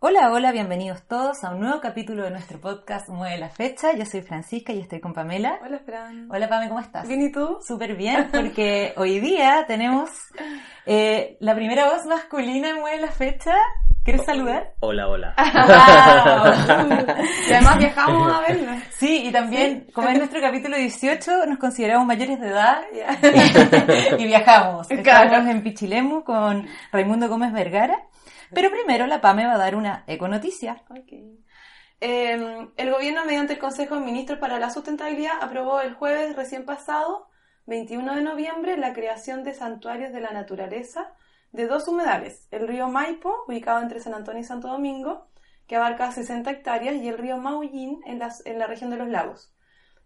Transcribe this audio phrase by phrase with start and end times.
[0.00, 3.96] Hola, hola, bienvenidos todos a un nuevo capítulo de nuestro podcast Mueve la Fecha.
[3.96, 5.58] Yo soy Francisca y estoy con Pamela.
[5.60, 6.28] Hola, Fran.
[6.30, 7.08] Hola, Pame, ¿cómo estás?
[7.08, 7.58] Bien, ¿y tú?
[7.66, 10.08] Súper bien, porque hoy día tenemos
[10.86, 13.56] eh, la primera voz masculina en Mueve la Fecha.
[14.04, 14.72] ¿Quieres saludar?
[14.78, 15.34] Hola, hola.
[17.48, 18.82] y además viajamos a verla.
[18.90, 22.82] Sí, y también, como es nuestro capítulo 18, nos consideramos mayores de edad
[24.18, 24.88] y viajamos.
[24.90, 28.07] Estamos en Pichilemu con Raimundo Gómez Vergara.
[28.52, 30.82] Pero primero la PAME va a dar una econoticia.
[30.88, 31.38] Okay.
[32.00, 36.64] Eh, el gobierno, mediante el Consejo de Ministros para la Sustentabilidad, aprobó el jueves recién
[36.64, 37.28] pasado,
[37.66, 41.12] 21 de noviembre, la creación de santuarios de la naturaleza
[41.52, 45.28] de dos humedales, el río Maipo, ubicado entre San Antonio y Santo Domingo,
[45.66, 49.52] que abarca 60 hectáreas, y el río Maullín, en, en la región de los lagos,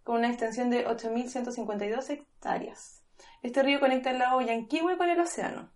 [0.02, 3.05] con una extensión de 8.152 hectáreas.
[3.42, 5.70] Este río conecta el lago Yanquihue con el océano.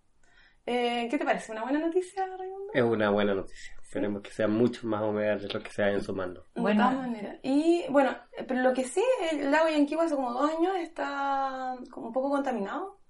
[0.66, 1.52] Eh, ¿Qué te parece?
[1.52, 2.72] ¿Una buena noticia, Raimundo?
[2.74, 3.72] Es una buena noticia.
[3.80, 6.44] Esperemos que sea mucho más humedad de lo que se vayan sumando.
[6.54, 7.36] De todas maneras.
[7.42, 8.16] Y bueno,
[8.48, 12.30] pero lo que sí, el lago Yanquihue hace como dos años está como un poco
[12.30, 13.00] contaminado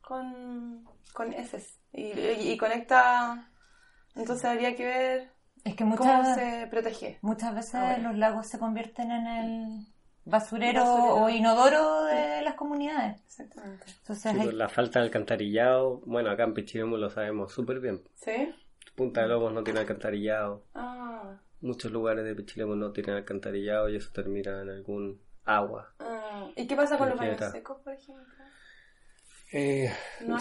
[0.00, 1.80] con, con heces.
[1.92, 3.50] Y, y, conecta.
[4.14, 5.32] Entonces habría que ver
[5.64, 7.18] es que muchas, cómo se protege.
[7.22, 9.86] Muchas veces los lagos se convierten en el
[10.30, 13.20] basurero, o inodoro de las comunidades.
[13.24, 13.84] Exactamente.
[14.00, 18.02] Entonces, pues, La falta de alcantarillado, bueno, acá en Pichiremu lo sabemos súper bien.
[18.14, 18.54] ¿Sí?
[18.94, 20.64] Punta de Lobos no tiene alcantarillado.
[20.74, 21.38] Ah.
[21.60, 25.92] Muchos lugares de Pichilemu no tienen alcantarillado y eso termina en algún agua.
[25.98, 26.48] Ah.
[26.56, 28.24] ¿Y qué pasa con los baños secos, por ejemplo?
[29.52, 29.90] Eh,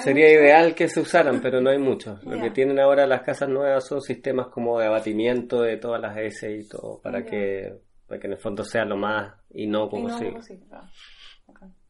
[0.03, 2.23] sería ideal que se usaran, pero no hay muchos.
[2.23, 6.15] Lo que tienen ahora las casas nuevas son sistemas como de abatimiento de todas las
[6.17, 7.79] S y todo, para que
[8.09, 10.39] para que en el fondo sea lo más inocuo posible.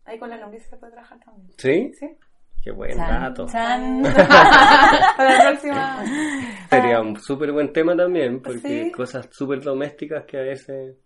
[0.03, 1.50] Ahí con la lombriz se puede trabajar también.
[1.58, 1.92] ¿Sí?
[1.98, 2.08] Sí.
[2.61, 3.48] Qué buen dato.
[3.48, 4.03] Chan.
[5.17, 6.03] Para la próxima.
[6.70, 10.98] Sería un súper buen tema también, porque cosas súper domésticas que a veces...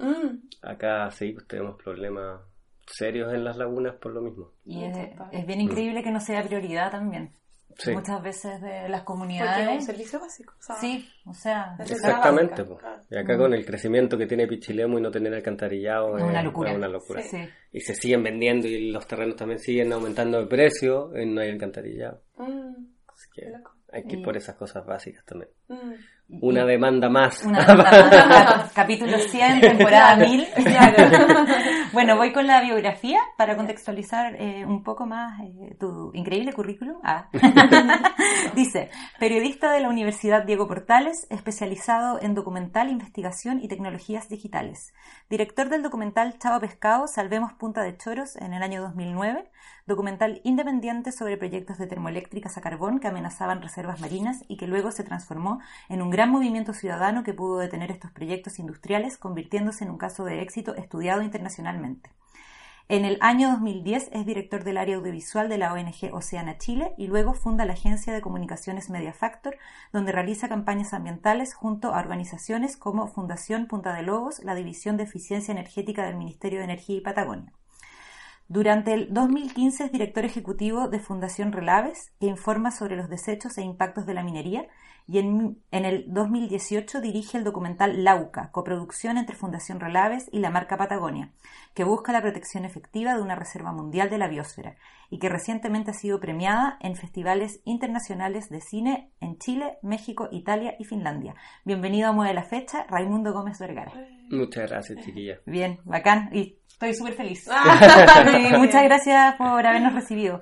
[0.00, 0.38] Mm.
[0.62, 2.40] Acá sí, pues tenemos problemas
[2.86, 4.52] serios en las lagunas por lo mismo.
[4.64, 4.96] Y es,
[5.30, 7.32] es bien increíble que no sea prioridad también.
[7.86, 9.56] Muchas veces de las comunidades.
[9.56, 10.54] Porque es un servicio básico.
[10.80, 11.76] sí, o sea.
[11.78, 12.64] Exactamente.
[13.10, 16.74] Y acá con el crecimiento que tiene Pichilemu y no tener alcantarillado es una locura.
[16.74, 17.22] una locura.
[17.72, 21.50] Y se siguen vendiendo y los terrenos también siguen aumentando de precio y no hay
[21.50, 22.22] alcantarillado.
[22.36, 23.52] Mm, Así que
[23.92, 25.50] hay que ir por esas cosas básicas también.
[25.68, 25.94] Mm.
[26.42, 27.42] Una demanda más.
[27.42, 28.72] Una demanda más.
[28.74, 30.46] Capítulo 100, temporada 1000.
[31.94, 36.98] bueno, voy con la biografía para contextualizar eh, un poco más eh, tu increíble currículum.
[37.02, 37.30] Ah.
[38.54, 44.92] Dice, periodista de la Universidad Diego Portales, especializado en documental, investigación y tecnologías digitales.
[45.30, 49.48] Director del documental Chavo Pescado, Salvemos Punta de Choros en el año 2009
[49.88, 54.92] documental independiente sobre proyectos de termoeléctricas a carbón que amenazaban reservas marinas y que luego
[54.92, 55.57] se transformó
[55.88, 60.24] en un gran movimiento ciudadano que pudo detener estos proyectos industriales, convirtiéndose en un caso
[60.24, 62.10] de éxito estudiado internacionalmente.
[62.90, 67.06] En el año 2010 es director del área audiovisual de la ONG Oceana Chile y
[67.06, 69.58] luego funda la agencia de comunicaciones Media Factor,
[69.92, 75.02] donde realiza campañas ambientales junto a organizaciones como Fundación Punta de Lobos, la División de
[75.02, 77.52] Eficiencia Energética del Ministerio de Energía y Patagonia.
[78.48, 83.62] Durante el 2015 es director ejecutivo de Fundación Relaves, que informa sobre los desechos e
[83.62, 84.66] impactos de la minería,
[85.10, 90.76] y en, el 2018 dirige el documental Lauca, coproducción entre Fundación Relaves y la marca
[90.76, 91.32] Patagonia,
[91.72, 94.76] que busca la protección efectiva de una reserva mundial de la biosfera
[95.08, 100.76] y que recientemente ha sido premiada en festivales internacionales de cine en Chile, México, Italia
[100.78, 101.34] y Finlandia.
[101.64, 104.17] Bienvenido a Mueve la Fecha, Raimundo Gómez Vergara.
[104.30, 105.38] Muchas gracias, chiquilla.
[105.46, 106.30] Bien, bacán.
[106.32, 107.48] Y estoy súper feliz.
[107.50, 108.24] Ah.
[108.58, 110.40] muchas gracias por habernos recibido.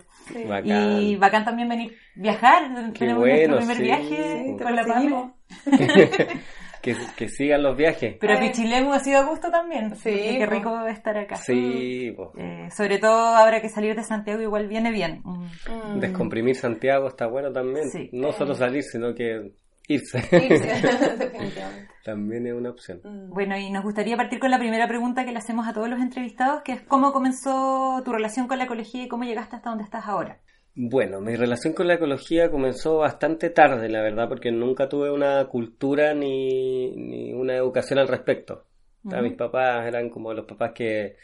[0.65, 2.93] Y bacán también venir viajar.
[2.93, 5.33] Tenemos nuestro primer viaje con la pandemia.
[6.83, 8.17] que, que, sigan los viajes.
[8.21, 9.95] Pero Pichilemu ha sido a gusto también.
[9.97, 10.11] Sí.
[10.39, 11.37] Qué rico estar acá.
[11.37, 12.15] Sí.
[12.39, 15.23] Eh, sobre todo ahora que salir de Santiago igual viene bien.
[15.25, 16.01] Mm.
[16.01, 17.89] Descomprimir Santiago está bueno también.
[18.13, 19.53] No solo salir, sino que
[19.89, 20.21] irse.
[22.05, 23.01] También es una opción.
[23.03, 23.31] Mm.
[23.31, 26.01] Bueno, y nos gustaría partir con la primera pregunta que le hacemos a todos los
[26.01, 29.85] entrevistados, que es ¿cómo comenzó tu relación con la ecología y cómo llegaste hasta donde
[29.85, 30.41] estás ahora?
[30.75, 35.47] Bueno, mi relación con la ecología comenzó bastante tarde, la verdad, porque nunca tuve una
[35.47, 38.67] cultura ni, ni una educación al respecto.
[39.03, 41.17] mis papás eran como los papás que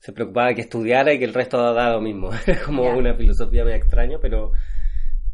[0.00, 2.30] se preocupaban que estudiara y que el resto daba lo mismo.
[2.46, 4.52] Es como una filosofía muy extraña, pero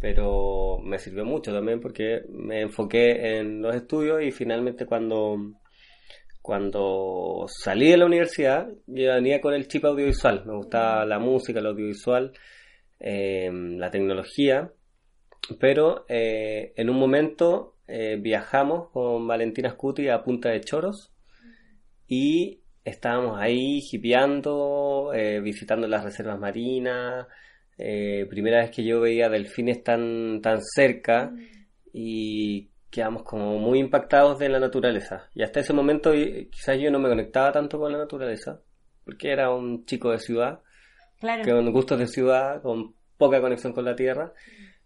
[0.02, 5.37] pero me sirvió mucho también porque me enfoqué en los estudios y finalmente cuando,
[6.43, 11.60] cuando salí de la universidad yo venía con el chip audiovisual, me gustaba la música,
[11.60, 12.32] el audiovisual,
[12.99, 14.72] em, la tecnología
[15.60, 21.12] pero eh, en un momento eh, viajamos con Valentina Scuti a Punta de Choros
[22.08, 27.26] y estábamos ahí hipeando, eh, visitando las reservas marinas,
[27.84, 31.32] eh, primera vez que yo veía delfines tan, tan cerca
[31.93, 35.29] y quedamos como muy impactados de la naturaleza.
[35.34, 38.61] Y hasta ese momento quizás yo no me conectaba tanto con la naturaleza,
[39.05, 40.61] porque era un chico de ciudad,
[41.19, 41.43] Claro.
[41.44, 44.32] con gustos de ciudad, con poca conexión con la tierra.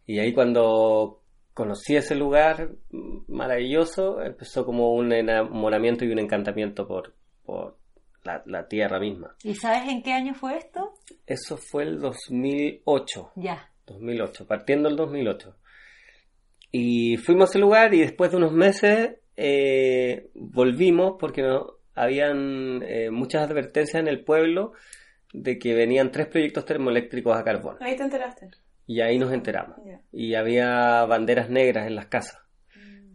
[0.06, 1.22] Y ahí cuando
[1.54, 7.14] conocí ese lugar mm, maravilloso, empezó como un enamoramiento y un encantamiento por,
[7.44, 7.78] por
[8.25, 9.34] la, la tierra misma.
[9.43, 10.93] ¿Y sabes en qué año fue esto?
[11.26, 13.32] Eso fue el 2008.
[13.37, 13.70] Ya.
[13.87, 15.56] 2008, partiendo el 2008.
[16.73, 22.82] Y fuimos a ese lugar y después de unos meses eh, volvimos porque no, habían
[22.82, 24.73] eh, muchas advertencias en el pueblo
[25.32, 27.76] de que venían tres proyectos termoeléctricos a carbón.
[27.81, 28.50] Ahí te enteraste.
[28.87, 29.79] Y ahí nos enteramos.
[30.12, 32.38] Y había banderas negras en las casas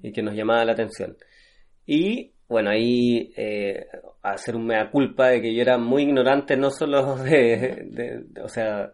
[0.02, 1.18] y que nos llamaba la atención.
[1.86, 3.88] Y bueno, ahí eh,
[4.21, 8.42] hacer un mea culpa de que yo era muy ignorante, no solo de, de- de-
[8.42, 8.92] o sea,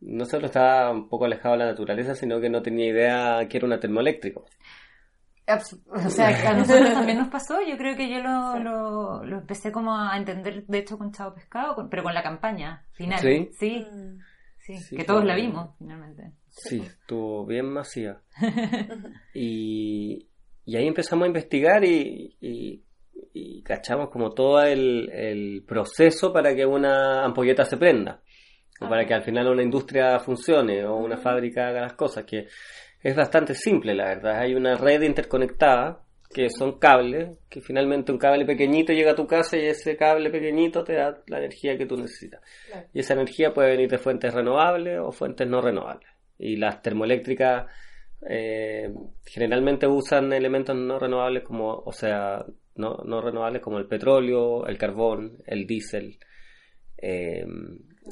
[0.00, 3.56] no solo estaba un poco alejado de la naturaleza, sino que no tenía idea que
[3.58, 4.44] era una termoeléctrico.
[5.94, 7.60] O sea, que a nosotros también nos pasó.
[7.62, 11.34] Yo creo que yo lo, lo, lo empecé como a entender, de hecho, con Chavo
[11.34, 13.20] Pescado, pero con la campaña final.
[13.20, 13.50] ¿Sí?
[13.52, 13.86] Sí,
[14.58, 16.32] sí, Sí, que todos la vimos, finalmente.
[16.48, 18.20] Sí, estuvo bien masiva.
[19.34, 20.26] Y,
[20.64, 22.82] y ahí empezamos a investigar y, y-
[23.32, 28.22] y cachamos como todo el, el proceso para que una ampolleta se prenda.
[28.80, 32.46] O para que al final una industria funcione o una fábrica haga las cosas, que
[33.02, 34.40] es bastante simple, la verdad.
[34.40, 36.02] Hay una red interconectada
[36.32, 40.28] que son cables, que finalmente un cable pequeñito llega a tu casa y ese cable
[40.30, 42.40] pequeñito te da la energía que tú necesitas.
[42.66, 42.86] Claro.
[42.92, 46.08] Y esa energía puede venir de fuentes renovables o fuentes no renovables.
[46.38, 47.70] Y las termoeléctricas
[48.28, 48.92] eh,
[49.24, 52.44] generalmente usan elementos no renovables como, o sea,
[52.76, 56.18] no, no renovables como el petróleo, el carbón, el diésel.
[56.98, 57.44] eh,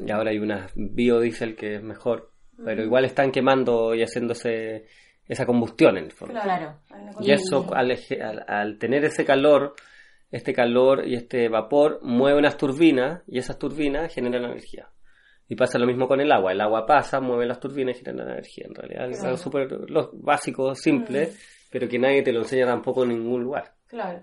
[0.06, 2.32] y ahora hay una biodiesel que es mejor,
[2.64, 4.86] pero igual están quemando y haciéndose
[5.26, 6.34] esa combustión en el fondo.
[6.42, 6.80] Claro.
[7.20, 9.74] Y eso, al, eje- al- al tener ese calor,
[10.30, 14.88] este calor y este vapor mueve unas turbinas y esas turbinas generan energía.
[15.48, 16.52] Y pasa lo mismo con el agua.
[16.52, 18.64] El agua pasa, mueve las turbinas y genera energía.
[18.66, 19.68] En realidad es algo súper
[20.14, 21.28] básico, simple,
[21.70, 23.74] pero que nadie te lo enseña tampoco en ningún lugar.
[23.86, 24.22] Claro.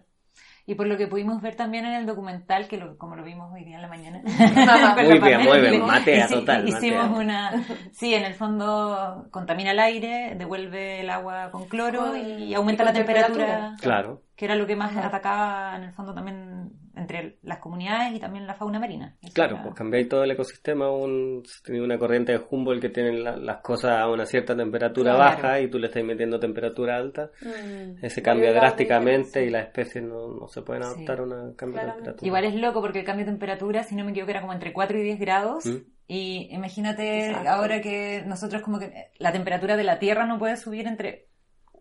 [0.65, 3.51] Y por lo que pudimos ver también en el documental, que lo- como lo vimos
[3.51, 4.21] hoy día en la mañana.
[4.23, 7.19] Muy la bien, muy bien, matea hici- total, Hicimos matea.
[7.19, 7.63] una...
[7.91, 12.85] Sí, en el fondo contamina el aire, devuelve el agua con cloro y aumenta y
[12.85, 13.75] la temperatura.
[13.81, 14.21] Claro.
[14.35, 15.07] que era lo que más Ajá.
[15.07, 16.50] atacaba en el fondo también
[16.95, 19.15] entre las comunidades y también la fauna marina.
[19.21, 22.89] Eso Claro, era- pues cambiáis todo el ecosistema, un, tenía una corriente de Humboldt que
[22.89, 25.35] tiene la- las cosas a una cierta temperatura Claro.
[25.41, 27.29] baja y tú le estás metiendo temperatura alta.
[27.41, 28.03] Mm.
[28.03, 30.89] Ese cambia drásticamente y las especies no, no se pueden Sí.
[30.89, 32.27] adaptar a un cambio de temperatura.
[32.27, 34.73] Igual es loco porque el cambio de temperatura, si no me equivoco, era como entre
[34.73, 35.65] 4 y 10 grados.
[35.65, 35.77] ¿Mm?
[36.07, 37.49] Y imagínate Exacto.
[37.49, 41.27] ahora que nosotros como que la temperatura de la Tierra no puede subir entre...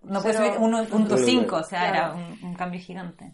[0.02, 1.94] No puede subir 1.5, o sea, Claro.
[1.96, 2.12] era
[2.42, 3.32] un, un cambio gigante.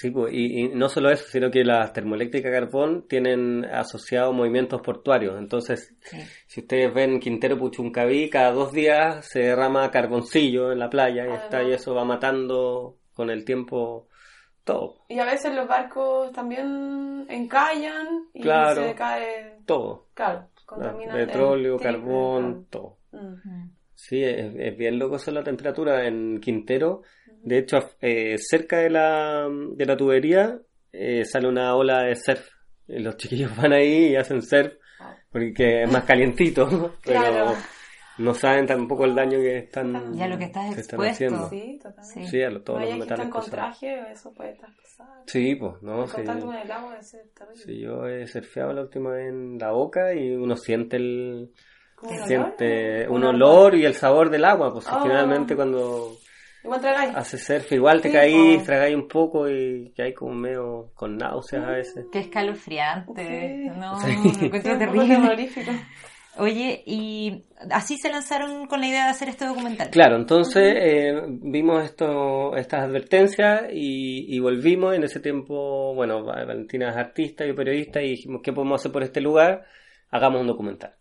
[0.00, 4.80] Sí, pues, y, y no solo eso, sino que las termoeléctricas carbón tienen asociados movimientos
[4.80, 5.38] portuarios.
[5.38, 6.16] Entonces, Sí.
[6.46, 11.30] si ustedes ven Quintero Puchuncaví, cada dos días se derrama carboncillo en la playa y,
[11.30, 14.08] Ah, está, y eso va matando con el tiempo
[14.64, 18.82] todo, Y a veces los barcos también encallan y Claro.
[18.82, 19.58] se cae.
[19.66, 20.06] todo.
[20.14, 21.14] Claro, contaminan.
[21.14, 22.96] Petróleo, el carbón, todo.
[23.10, 23.36] claro.
[23.44, 23.70] Mm.
[23.94, 27.02] Sí, es, es bien loco eso la temperatura en Quintero.
[27.42, 30.58] De hecho, eh, cerca de la, de la tubería
[30.92, 32.46] eh, sale una ola de surf.
[32.88, 34.74] Y los chiquillos van ahí y hacen surf
[35.30, 36.66] porque es más calientito,
[37.04, 37.52] pero Claro.
[38.18, 41.36] no saben tampoco el daño que están, Ya lo que estás que están expuesto.
[41.36, 41.48] haciendo.
[41.48, 42.26] Sí, totalmente.
[42.30, 42.42] Sí.
[42.42, 45.22] A lo- todos los que metales con traje, eso puede estar pesado.
[45.26, 47.62] Sí, pues, no, con el agua terrible.
[47.64, 51.52] Sí, yo he surfeado la última vez en la boca y uno siente el
[51.94, 53.10] ¿Como un siente olor?
[53.16, 55.02] un olor y el sabor del agua, pues Oh.
[55.02, 56.16] finalmente cuando
[56.62, 57.16] Igual tragáis.
[57.16, 58.64] hace surf igual te Sí, caí, po.
[58.64, 62.06] tragáis un poco y que hay como medio con náuseas a veces.
[62.12, 63.62] Qué escalofriante.
[63.72, 63.78] Sí.
[63.78, 64.12] No, Sí.
[64.40, 65.48] lo encuentro terrible.
[66.38, 69.90] Oye, y así se lanzaron con la idea de hacer este documental.
[69.90, 74.94] Claro, entonces eh, vimos esto, estas advertencias y, y volvimos.
[74.94, 78.92] En ese tiempo, bueno, Va- Valentina es artista y periodista y dijimos, ¿qué podemos hacer
[78.92, 79.64] por este lugar?
[80.10, 80.94] Hagamos un documental.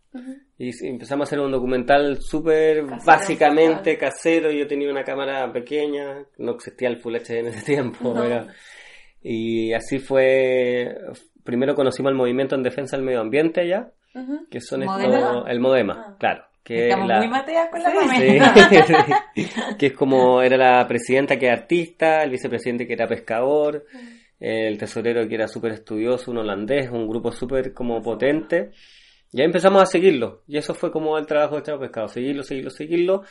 [0.62, 4.52] Y empezamos a hacer un documental súper básicamente casero.
[4.52, 8.14] Yo tenía una cámara pequeña, no existía el Full HD en ese tiempo.
[8.14, 8.22] No.
[8.22, 8.46] pero-
[9.24, 10.96] y así fue.
[11.44, 14.48] Primero conocimos el movimiento en defensa del medio ambiente allá, Ujú.
[14.52, 15.16] que son ¿Modema?
[15.18, 15.44] estos.
[15.48, 16.16] El Modema, Ah.
[16.20, 16.44] claro.
[16.62, 17.90] que Estamos la- muy mateas con la.
[19.36, 19.48] Sí.
[19.80, 23.86] que es como era la presidenta que era artista, el vicepresidente que era pescador,
[24.40, 28.72] el tesorero que era súper estudioso, un holandés, un grupo súper como potente.
[29.32, 30.42] Y ahí empezamos a seguirlo.
[30.48, 33.24] Y eso fue como el trabajo de Chavo Pescado, seguirlo, seguirlo, seguirlo.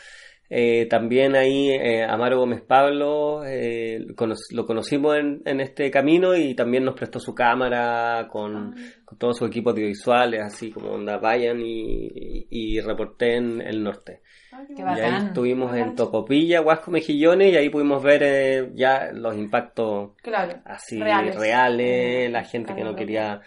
[0.50, 6.34] Eh, también ahí eh, Amaro Gómez Pablo eh, cono- lo conocimos en, en este camino
[6.34, 8.74] y también nos prestó su cámara con,
[9.04, 14.22] con todo su equipo audiovisuales, así como onda vayan y, y, y reporten el norte.
[14.52, 15.94] Ah, Y ahí estuvimos en.
[15.94, 20.62] Tocopilla, Huasco, Mejillones y ahí pudimos ver eh, ya los impactos Claro.
[20.64, 21.36] así Reales.
[21.36, 23.42] reales, la gente que no quería,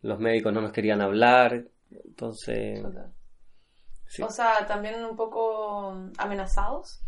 [0.00, 1.64] los médicos no nos querían hablar,
[2.04, 3.12] entonces Total.
[4.06, 4.22] sí.
[4.22, 7.02] O sea, también un poco amenazados.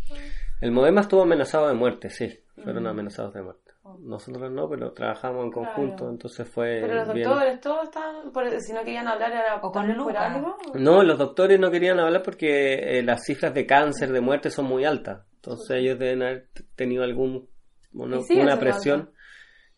[0.60, 3.72] el Modema estuvo amenazado de muerte, sí, fueron amenazados de muerte.
[4.00, 6.10] Nosotros no, pero trabajamos en conjunto, Claro.
[6.12, 7.26] entonces fue Pero los bien.
[7.26, 10.26] doctores, todos estaban, por- si no querían hablar, era O con Luca.
[10.34, 10.56] algo.
[10.74, 14.66] No, los doctores no querían hablar porque eh, las cifras de cáncer, de muerte son
[14.66, 15.24] muy altas.
[15.36, 17.48] Entonces ellos deben haber tenido algún
[17.94, 19.12] una, sigue una presión alto.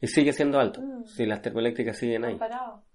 [0.01, 0.81] Y sigue siendo alto.
[0.81, 1.05] Mm.
[1.05, 2.39] Si las termoeléctricas siguen ahí.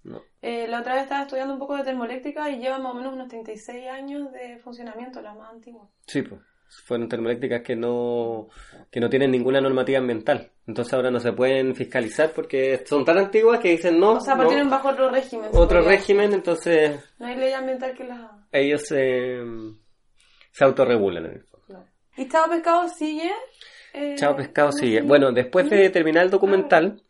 [0.04, 0.22] No.
[0.42, 3.14] Eh, la otra vez estaba estudiando un poco de termoeléctrica y lleva más o menos
[3.14, 5.88] unos 36 años de funcionamiento, la más antigua.
[6.06, 6.40] Sí, pues.
[6.84, 8.48] Fueron termoeléctricas que no,
[8.90, 10.50] que no tienen ninguna normativa ambiental.
[10.66, 14.14] Entonces ahora no se pueden fiscalizar porque son tan antiguas que dicen no.
[14.14, 15.50] O sea, no, parten bajo otro régimen.
[15.52, 17.00] otro régimen, entonces.
[17.20, 18.18] No hay ley ambiental que las
[18.50, 19.44] ellos eh,
[20.50, 21.66] se autorregulan en el fondo.
[21.66, 21.86] Claro.
[22.16, 23.30] ¿Y Chavo Pescado sigue?
[23.96, 25.00] Eh, Chao Pescado ¿cómo sigue.
[25.02, 27.02] Bueno, después de terminar el documental,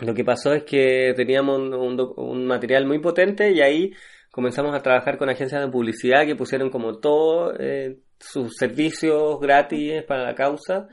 [0.00, 0.04] Ah.
[0.06, 3.92] lo que pasó es que teníamos un, un un material muy potente y ahí
[4.32, 10.02] comenzamos a trabajar con agencias de publicidad que pusieron como todo eh, sus servicios gratis
[10.02, 10.88] para la causa.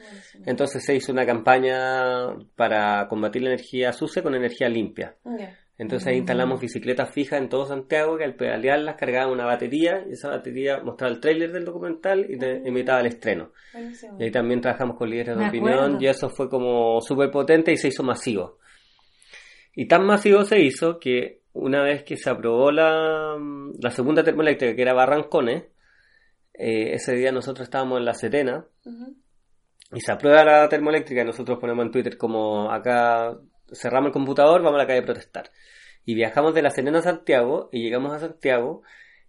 [0.46, 5.16] Entonces se hizo una campaña para combatir la energía sucia con energía limpia.
[5.82, 10.12] Entonces ahí instalamos bicicletas fijas en todo Santiago que al pedalearlas cargaban una batería y
[10.14, 13.52] esa batería mostraba el tráiler del documental y te invitaba al estreno.
[13.74, 14.16] Buenísimo.
[14.20, 15.98] Y ahí también trabajamos con líderes de Me opinión acuerdo.
[16.00, 18.60] y eso fue como súper potente y se hizo masivo.
[19.74, 23.36] Y tan masivo se hizo que una vez que se aprobó la,
[23.80, 25.64] la segunda termoeléctrica, que era Barrancones,
[26.54, 28.68] eh, ese día nosotros estábamos en La Serena
[29.94, 33.36] y se aprueba la termoeléctrica y nosotros ponemos en Twitter como acá
[33.74, 35.52] cerramos el computador, vamos a la calle a protestar.
[36.06, 38.82] Y viajamos de La Serena a Santiago y llegamos a Santiago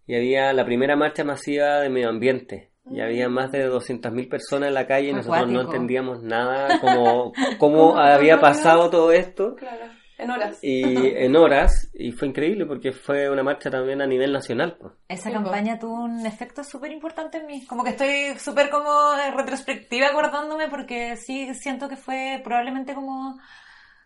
[0.06, 2.70] y había la primera marcha masiva de medio ambiente.
[2.90, 7.32] Y había más de 200.000 personas en la calle y nosotros no entendíamos nada como
[7.58, 9.84] cómo ¿Cómo había pasado todo esto Claro.
[10.18, 10.58] En horas.
[10.62, 10.82] y
[11.16, 14.76] en horas y fue increíble porque fue una marcha también a nivel nacional.
[14.80, 14.92] pues.
[15.08, 17.64] Esa Sí, campaña tuvo un efecto súper importante en mí.
[17.66, 18.90] Como que estoy súper como
[19.36, 23.38] retrospectiva acordándome porque sí siento que fue probablemente como,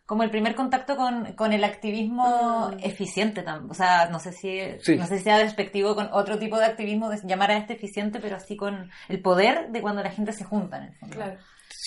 [0.06, 2.78] como el primer contacto con, con el activismo Mm.
[2.84, 3.44] eficiente.
[3.68, 4.96] O sea, no sé si Sí.
[4.96, 8.20] no sé si sea despectivo con otro tipo de activismo de llamar a este eficiente,
[8.20, 11.16] pero así con el poder de cuando la gente se junta en el fondo.
[11.16, 11.38] Claro.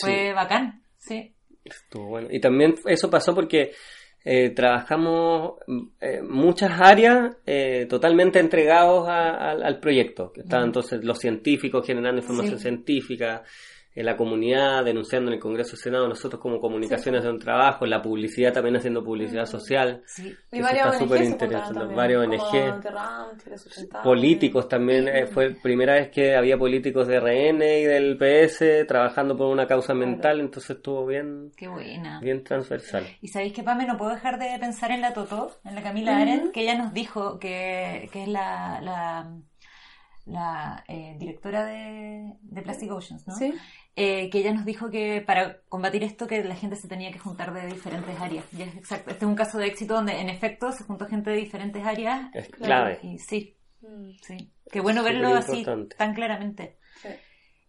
[0.01, 1.33] Fue bacán, sí.
[1.63, 2.27] Estuvo bueno.
[2.31, 3.71] Y también eso pasó porque
[4.25, 5.53] eh, trabajamos
[6.01, 10.33] eh, muchas áreas eh, totalmente entregados a- al- al proyecto.
[10.33, 12.63] Que estaban entonces los científicos generando información Sí.
[12.63, 13.43] científica,
[13.96, 18.01] eh, la comunidad denunciando en el Congreso Senado, nosotros como comunicaciones de un trabajo, la
[18.01, 20.01] publicidad también haciendo publicidad social.
[20.05, 20.36] Sí.
[20.51, 24.03] Y varios está ONG Varios ONG.
[24.03, 28.86] Políticos también, eh, fue la primera vez que había políticos de RN y del PS
[28.88, 32.19] trabajando por una causa ambiental, entonces estuvo bien, Qué buena.
[32.19, 33.05] bien transversal.
[33.22, 36.13] Y sabéis que, Pame, no puedo dejar de pensar en la Totó, en la Camila
[36.13, 36.22] Ujú.
[36.22, 39.31] Arendt, que ella nos dijo que, que es la, la,
[40.29, 43.36] la, eh, directora de, de Plastic Oceans, ¿no?
[43.36, 43.53] Sí.
[43.95, 47.19] Eh, que ella nos dijo que para combatir esto que la gente se tenía que
[47.19, 48.45] juntar de diferentes áreas.
[48.53, 49.12] Y es exacto.
[49.12, 52.29] Este es un caso de éxito donde en efecto se juntó gente de diferentes áreas.
[52.33, 52.95] Es Claro.
[52.95, 53.00] clave.
[53.03, 54.51] Y sí, Mm, sí.
[54.69, 55.65] Qué bueno verlo así
[55.98, 56.78] tan claramente.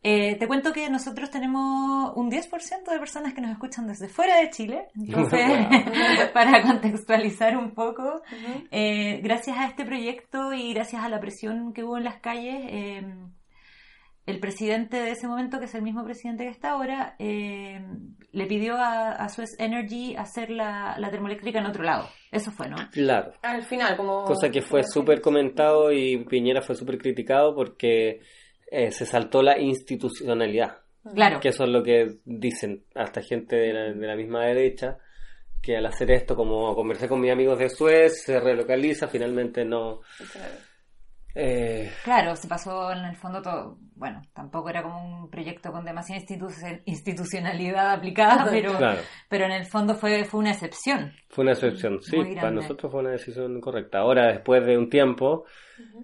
[0.02, 4.40] Eh, te cuento que nosotros tenemos un 10% de personas que nos escuchan desde fuera
[4.40, 4.88] de Chile.
[4.94, 5.40] Entonces,
[6.32, 8.22] para contextualizar un poco,
[8.70, 12.62] eh, gracias a este proyecto y gracias a la presión que hubo en las calles,
[12.68, 13.14] eh,
[14.26, 17.84] el presidente de ese momento, que es el mismo presidente que está ahora, eh,
[18.32, 22.08] le pidió a, a Suez Energy hacer la, la termoeléctrica en otro lado.
[22.30, 22.76] Eso fue, ¿no?
[22.92, 23.32] Claro.
[23.42, 24.24] Al final, como...
[24.24, 28.20] Cosa que fue súper comentado y Piñera fue súper criticado porque
[28.70, 30.78] eh, se saltó la institucionalidad.
[31.14, 31.40] Claro.
[31.40, 34.98] Que eso es lo que dicen hasta gente de la, de la misma derecha,
[35.62, 40.00] que al hacer esto, como conversé con mis amigos de Suez, se relocaliza, finalmente no,
[40.32, 40.69] Claro.
[41.34, 43.78] Eh, Claro, se pasó en el fondo todo.
[43.94, 49.52] Bueno, tampoco era como un proyecto con demasiada institu- institucionalidad aplicada, pero, claro, pero en
[49.52, 51.12] el fondo fue, fue una excepción.
[51.28, 52.00] fue una excepción.
[52.02, 53.98] Sí, para nosotros fue una decisión correcta.
[53.98, 55.44] Ahora, después de un tiempo,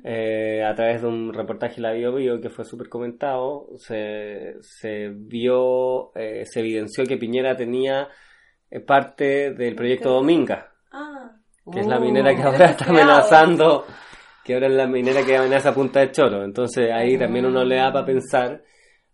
[0.04, 4.56] eh, a través de un reportaje de la Bio Bio que fue súper comentado, se,
[4.60, 8.08] se vio, eh, se evidenció que Piñera tenía
[8.70, 11.30] eh, parte del proyecto Dominga, Ah,
[11.72, 13.86] que es la Uh, minera que eso ahora es está amenazando,
[14.46, 16.44] que ahora es la minera que amenaza Punta de Choro.
[16.44, 18.62] Entonces ahí también uno le da para pensar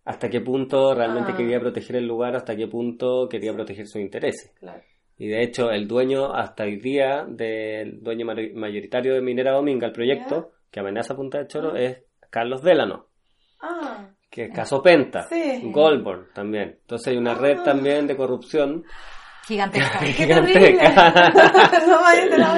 [0.04, 1.36] hasta qué punto realmente Ah.
[1.36, 4.52] quería proteger el lugar, hasta qué punto quería proteger sus intereses.
[4.60, 4.82] claro.
[5.18, 9.92] Y de hecho, el dueño hasta hoy día del dueño mayoritario de Minera Dominga, el
[9.92, 11.80] proyecto que amenaza Punta de Choro, Ah.
[11.80, 11.98] es
[12.28, 13.06] Carlos Delano,
[13.60, 15.60] Ah, que es Caso Penta, Sí.
[15.70, 16.78] Goldborn también.
[16.80, 17.64] Entonces hay una red Ah.
[17.64, 18.84] también de corrupción
[19.46, 19.98] Gigantesca.
[20.02, 21.30] gigantesca.
[21.86, 22.56] no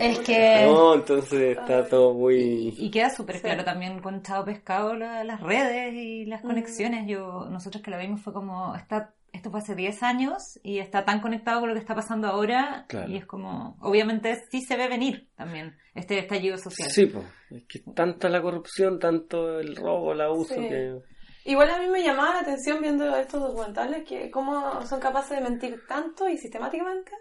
[0.00, 0.64] es que...
[0.66, 2.74] No, entonces está todo muy...
[2.76, 3.42] Y queda súper Sí.
[3.42, 6.46] claro también con Chao Pescado la- las redes y las Mm.
[6.46, 7.06] conexiones.
[7.06, 11.04] Yo Nosotros que lo vimos fue como, está, esto fue hace 10 años y está
[11.04, 13.10] tan conectado con lo que está pasando ahora Claro.
[13.10, 16.90] y es como, obviamente sí se ve venir también este estallido social.
[16.90, 20.60] Sí, pues, es que tanta la corrupción, tanto el robo, el abuso, Sí.
[20.68, 20.98] que...
[21.46, 25.40] Igual a mí me llamaba la atención viendo estos documentales que cómo son capaces de
[25.48, 27.12] mentir tanto y sistemáticamente.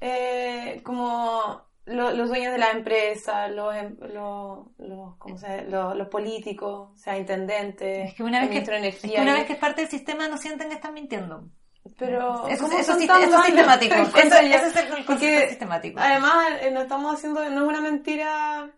[0.00, 5.96] Eh, como lo- los dueños de la empresa, los, em- los, los, ¿cómo se los,
[5.96, 9.52] los políticos, o sea, intendentes, Es que una vez que, es que una vez que
[9.54, 11.48] es parte del sistema no sienten que están mintiendo.
[11.98, 13.94] Pero eso, ¿cómo eso son sí- tan eso es sistemático.
[14.18, 14.36] Eso Eso,
[14.66, 15.98] es el concepto sistemático.
[16.00, 18.70] Además, eh, no estamos haciendo, no es una mentira,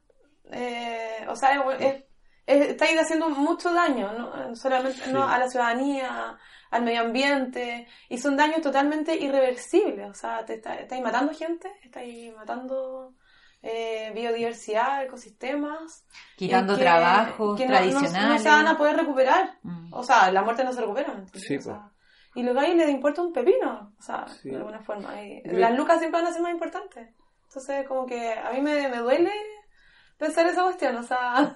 [0.52, 2.04] eh, o sea, es-
[2.50, 5.12] estáis haciendo mucho daño, no solamente Sí.
[5.12, 6.38] no, a la ciudadanía,
[6.70, 11.70] al medio ambiente, y son daños totalmente irreversibles, o sea, te está- estáis matando gente,
[11.82, 13.14] estáis matando
[13.62, 18.42] eh, biodiversidad, ecosistemas, Quitando eh, que- trabajos que no- no- No, tradicionales.
[18.42, 19.92] se van a poder recuperar, Mm.
[19.92, 21.14] o sea, la muerte no se recupera.
[21.34, 21.90] Sí, O sea,
[22.34, 24.48] y los gallos les importa un pepino, o sea, Sí.
[24.48, 25.20] de alguna forma.
[25.22, 27.10] Y las lucas siempre van a ser más importantes.
[27.48, 29.32] Entonces, como que a mí me, me duele
[30.16, 31.54] pensar esa cuestión, o sea,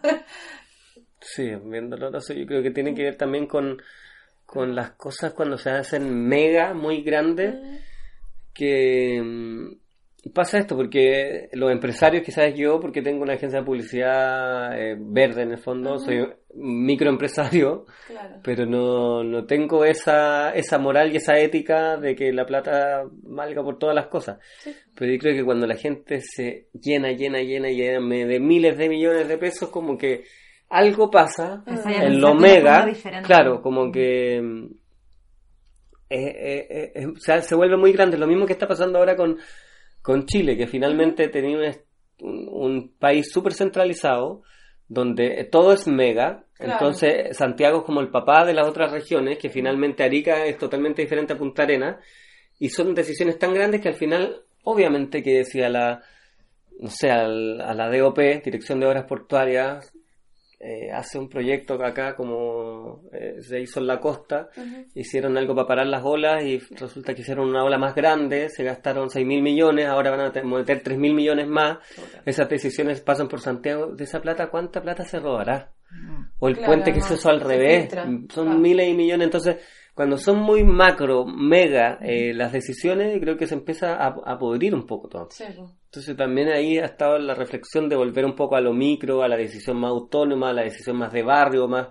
[1.25, 3.81] Sí, viéndolo, no sé, yo creo que tiene que ver también con,
[4.45, 7.55] con las cosas cuando se hacen mega, muy grandes,
[8.53, 14.79] que mm, pasa esto, porque los empresarios, quizás yo, porque tengo una agencia de publicidad
[14.79, 18.41] eh, verde en el fondo, soy microempresario, claro.
[18.45, 23.65] pero no, no tengo esa, esa moral y esa ética de que la plata valga
[23.65, 24.39] por todas las cosas.
[24.59, 24.77] Sí.
[24.95, 28.89] Pero yo creo que cuando la gente se llena, llena, llena, llena de miles de
[28.91, 30.25] millones de pesos, como que
[30.69, 32.87] algo pasa en lo mega,
[33.25, 34.41] claro, como que
[36.11, 38.19] eh, eh, eh, o sea, se vuelve muy grande.
[38.19, 39.39] Lo mismo que está pasando ahora con,
[40.03, 41.59] con Chile, que finalmente tenía
[42.21, 44.43] un, país súper centralizado,
[44.89, 46.45] donde todo es mega.
[46.55, 46.73] Claro.
[46.73, 51.03] Entonces, Santiago es como el papá de las otras regiones, que finalmente Arica es totalmente
[51.03, 51.99] diferente a Punta Arena,
[52.59, 56.03] y son decisiones tan grandes que al final, obviamente, que decía la,
[56.79, 59.93] no sé, al- a la DOP, Dirección de Obras Portuarias,
[60.65, 64.49] eh, hace un proyecto que acá como eh, se hizo en la costa,
[64.95, 68.65] hicieron algo para parar las olas y resulta que hicieron una ola más grande, se
[68.65, 71.79] gastaron 6 mil millones, ahora van a te- meter 3 mil millones más,
[72.25, 75.71] esas decisiones pasan por Santiago, de esa plata, ¿cuánta plata se robará?
[75.91, 76.23] Mm.
[76.41, 78.07] O el Claro, puente que no, se hizo al se revés, filtra.
[78.33, 78.55] son Ah.
[78.57, 79.57] miles y millones, entonces
[79.95, 84.75] cuando son muy macro, mega eh, las decisiones, creo que se empieza a, a podrir
[84.75, 85.29] un poco todo.
[85.29, 85.57] Pues.
[85.95, 89.29] Entonces también ahí ha estado la reflexión de volver un poco a lo micro, a
[89.29, 91.89] la decisión más autónoma, a la decisión más de barrio, más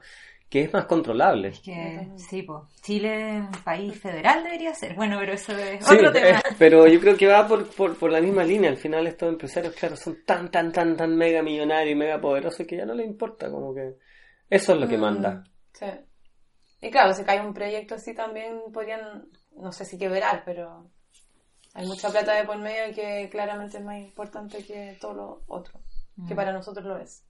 [0.50, 1.50] que es más controlable.
[1.50, 4.96] Es que, sí, pues, Chile, un país federal debería ser.
[4.96, 6.40] Bueno, pero eso es Sí, otro tema.
[6.40, 8.70] eh, pero yo creo que va por, por, por la misma línea.
[8.72, 12.66] Al final estos empresarios, claro, son tan, tan, tan, tan mega millonarios y mega poderosos
[12.66, 13.96] que ya no les importa, como que
[14.50, 15.44] eso es lo que Mm, manda.
[15.74, 15.86] Sí.
[16.82, 20.92] Y claro, si cae un proyecto así también podrían, no sé si quebrar, pero
[21.74, 25.80] hay mucha plata de por medio que claramente es más importante que todo lo otro,
[26.28, 26.38] que Mm.
[26.38, 27.24] para nosotros lo es.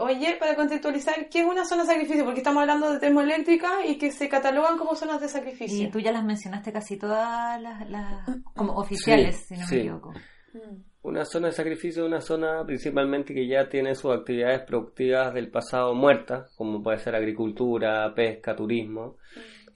[0.00, 2.24] Oye, para contextualizar, ¿qué es una zona de sacrificio?
[2.24, 5.88] Porque estamos hablando de termoeléctricas y que se catalogan como zonas de sacrificio.
[5.88, 9.74] Y tú ya las mencionaste casi todas las, las- como oficiales, Sí, si no sí.
[9.74, 10.12] me equivoco.
[10.54, 15.34] Mm, Una zona de sacrificio es una zona principalmente que ya tiene sus actividades productivas
[15.34, 19.16] del pasado muertas, como puede ser agricultura, pesca, turismo,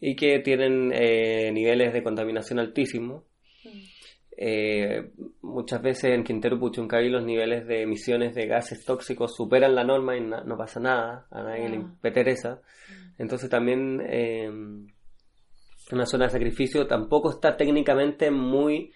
[0.01, 3.25] y que tienen eh, niveles de contaminación altísimos.
[3.65, 3.69] Mm,
[4.35, 9.85] Eh, muchas veces en Quintero Puchuncaví los niveles de emisiones de gases tóxicos superan la
[9.85, 11.95] norma y na- no pasa nada, a nadie le Ah.
[12.03, 12.63] interesa.
[13.19, 14.51] Entonces también eh,
[15.93, 18.91] una zona de sacrificio tampoco está técnicamente muy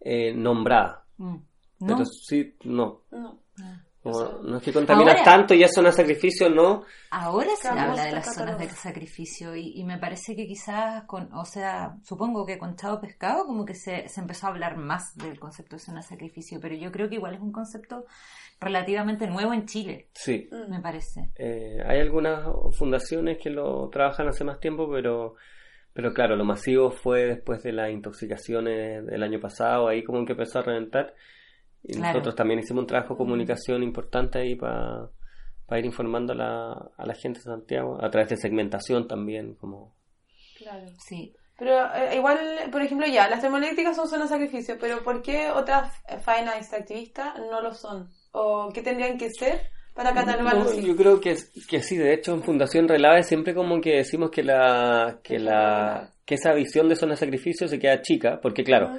[0.00, 1.04] eh, nombrada.
[1.18, 1.36] Mm.
[1.80, 1.86] ¿No?
[1.86, 3.02] Pero sí, no.
[3.10, 3.42] No.
[4.02, 6.84] Como, no es que contaminas tanto y es zona de sacrificio, no.
[7.10, 11.32] Ahora se habla de las zonas de sacrificio y, y me parece que quizás con,
[11.34, 15.16] o sea, supongo que con Chavo Pescado como que se, se empezó a hablar más
[15.16, 18.06] del concepto de zona de sacrificio, pero yo creo que igual es un concepto
[18.60, 20.48] relativamente nuevo en Chile, Sí.
[20.50, 20.70] Mm.
[20.70, 21.30] me parece.
[21.36, 22.44] Eh, hay algunas
[22.76, 25.34] fundaciones que lo trabajan hace más tiempo, pero,
[25.92, 30.32] pero claro, lo masivo fue después de las intoxicaciones del año pasado, ahí como que
[30.32, 31.14] empezó a reventar.
[31.88, 32.12] Y Claro.
[32.12, 35.10] nosotros también hicimos un trabajo de comunicación importante ahí para
[35.78, 39.94] ir informando a la, a la gente de Santiago, a través de segmentación también, como...
[40.58, 40.86] Claro.
[40.98, 41.34] Sí.
[41.58, 42.38] Pero eh, igual,
[42.70, 47.34] por ejemplo, ya, las termoeléctricas son zonas de sacrificio, pero ¿por qué otras faenas extractivistas
[47.50, 48.10] no lo son?
[48.32, 49.62] ¿O qué tendrían que ser
[49.94, 51.36] para catalogarlo No, yo creo que,
[51.68, 56.12] que sí, de hecho en Fundación Relave siempre como que decimos que la que la
[56.24, 58.96] que esa visión de zona de sacrificio se queda chica, porque claro.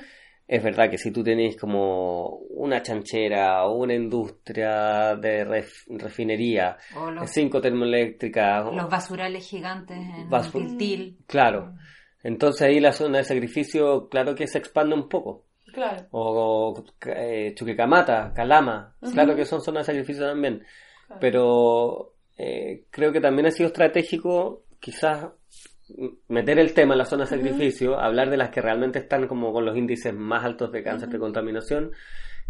[0.51, 6.75] Es verdad que si tú tenés como una chanchera o una industria de ref- refinería,
[6.97, 11.19] O los, cinco termoeléctricas, o- los basurales gigantes en Basu- Tiltil.
[11.27, 11.75] claro,
[12.23, 15.45] entonces ahí la zona de sacrificio claro que se expande un poco.
[15.71, 16.07] Claro.
[16.09, 20.63] O, o, eh, Chuquicamata, Calama, claro que son zonas de sacrificio también.
[21.05, 21.19] claro.
[21.21, 25.27] pero eh, creo que también ha sido estratégico quizás
[26.27, 29.51] meter el tema en la zona de sacrificio, hablar de las que realmente están como
[29.53, 31.91] con los índices más altos de cáncer de contaminación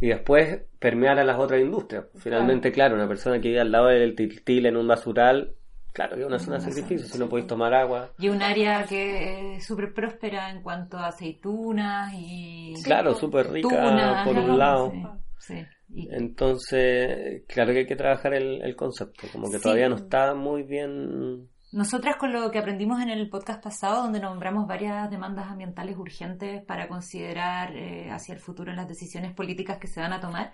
[0.02, 2.06] y después permear a las otras industrias.
[2.18, 5.54] Finalmente, claro, una persona que vive al lado del tiltil en un basural,
[5.94, 8.12] claro que es una zona de sacrificio, si no podéis tomar agua.
[8.18, 13.68] Y un área que es súper próspera en cuanto a aceitunas y Claro, súper rica
[13.70, 14.26] tunas.
[14.26, 14.92] por un lado.
[15.40, 15.56] Sí,
[15.88, 16.08] sí.
[16.12, 19.64] Entonces, claro que hay que trabajar el, el concepto, como que Sí.
[19.64, 24.20] todavía no está muy bien Nosotras con lo que aprendimos en el podcast pasado, donde
[24.20, 29.78] nombramos varias demandas ambientales urgentes para considerar eh, hacia el futuro en las decisiones políticas
[29.78, 30.52] que se van a tomar,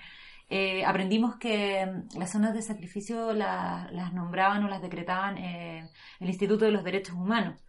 [0.49, 5.89] eh, aprendimos que mm, las zonas de sacrificio la- las nombraban o las decretaban eh,
[6.19, 7.61] el Instituto de los Derechos Humanos.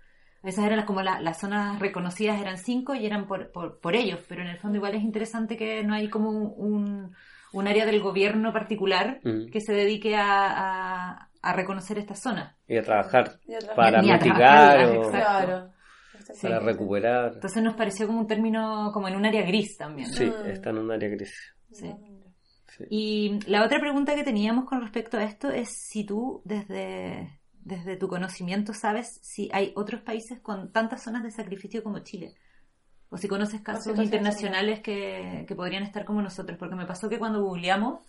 [0.42, 4.18] Esas eran como la- las zonas reconocidas, eran cinco y eran por, por, por ellos,
[4.28, 7.14] pero en el fondo igual es interesante que no hay como un,
[7.52, 9.20] un área del gobierno particular
[9.52, 10.24] que se dedique a,
[11.12, 12.54] a- a reconocer estas zonas.
[12.68, 15.04] y a trabajar Y para mitigar o.
[16.34, 16.42] Sí.
[16.42, 17.32] para recuperar.
[17.34, 20.08] Entonces nos pareció como un término, como en un área gris también.
[20.08, 20.46] Sí, Mm.
[20.50, 21.32] está en un área gris.
[21.70, 21.92] Sí.
[22.76, 22.84] Sí.
[22.90, 27.96] Y la otra pregunta que teníamos con respecto a esto es si tú, desde, desde
[27.96, 32.34] tu conocimiento, sabes si hay otros países con tantas zonas de sacrificio como Chile.
[33.08, 36.58] O si conoces casos internacionales que, que podrían estar como nosotros.
[36.58, 38.00] Porque me pasó que cuando googleamos,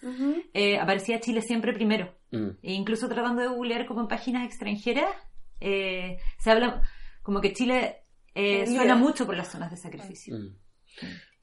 [0.53, 2.15] eh, aparecía Chile siempre primero.
[2.31, 2.49] Mm.
[2.63, 5.09] E incluso tratando de googlear como en páginas extranjeras,
[5.59, 6.81] eh, se habla
[7.21, 10.37] como que Chile eh, suena mucho por las zonas de sacrificio.
[10.37, 10.55] Mm.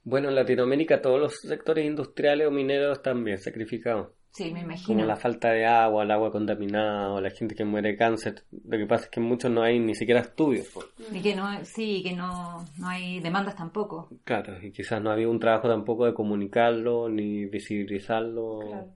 [0.04, 4.08] Bueno, en Latinoamérica todos los sectores industriales o mineros están bien sacrificados.
[4.32, 5.04] Sí, me Como imagino.
[5.06, 8.42] la falta de agua, el agua contaminada o la gente que muere de cáncer.
[8.64, 10.68] Lo que pasa es que en muchos no hay ni siquiera estudios.
[10.74, 10.86] pues.
[11.12, 14.10] Y que no, sí, que no, no hay demandas tampoco.
[14.24, 18.86] Claro, y quizás no había un trabajo tampoco de comunicarlo ni visibilizarlo Claro.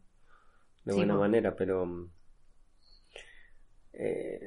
[0.84, 1.20] de Sí, buena po.
[1.20, 1.86] manera, pero
[3.92, 4.40] eh,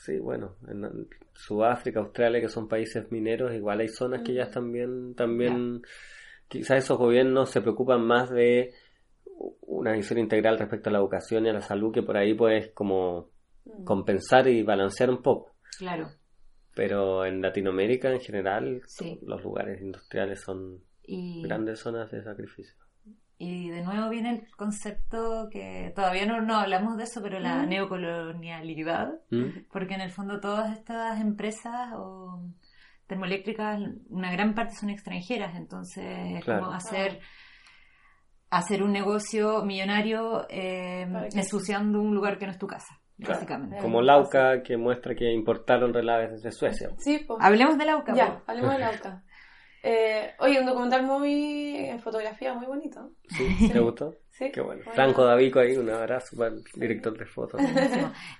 [0.00, 5.14] sí, bueno, en Sudáfrica, Australia, que son países mineros, igual hay zonas que ya bien,
[5.14, 5.82] también,
[6.48, 8.72] quizás esos gobiernos se preocupan más de
[9.62, 12.70] una visión integral respecto a la educación y a la salud, que por ahí puedes
[12.72, 13.28] como
[13.66, 13.84] Mm.
[13.84, 15.52] compensar y balancear un poco.
[15.78, 16.08] Claro.
[16.74, 19.18] Pero en Latinoamérica en general, Sí.
[19.22, 22.74] los lugares industriales son Y, grandes zonas de sacrificio.
[23.42, 27.62] Y de nuevo viene el concepto que todavía no, no hablamos de eso, pero la
[27.62, 27.68] Mm.
[27.70, 29.14] neocolonialidad.
[29.30, 29.64] ¿Mm?
[29.72, 32.42] Porque en el fondo todas estas empresas o
[33.06, 36.04] termoeléctricas, una gran parte son extranjeras, entonces
[36.36, 36.60] es Claro.
[36.64, 37.20] como hacer
[38.50, 43.34] hacer un negocio millonario eh, que- ensuciando un lugar que no es tu casa, Claro.
[43.34, 43.76] básicamente.
[43.78, 46.88] Como Lauca, que muestra que importaron relaves desde Suecia.
[46.98, 47.38] Sí, pues.
[47.40, 48.14] Hablemos de la UCA.
[48.14, 48.42] Ya, po.
[48.48, 49.22] hablemos de la UCA.
[49.82, 53.10] Eh, oye, un documental muy en fotografía muy bonito.
[53.28, 53.68] ¿Sí?
[53.72, 54.14] ¿Te gustó?
[54.40, 54.50] Sí.
[54.52, 54.80] Qué bueno.
[54.84, 54.94] Bueno.
[54.94, 57.60] Franco Davico ahí, un abrazo para el director de fotos.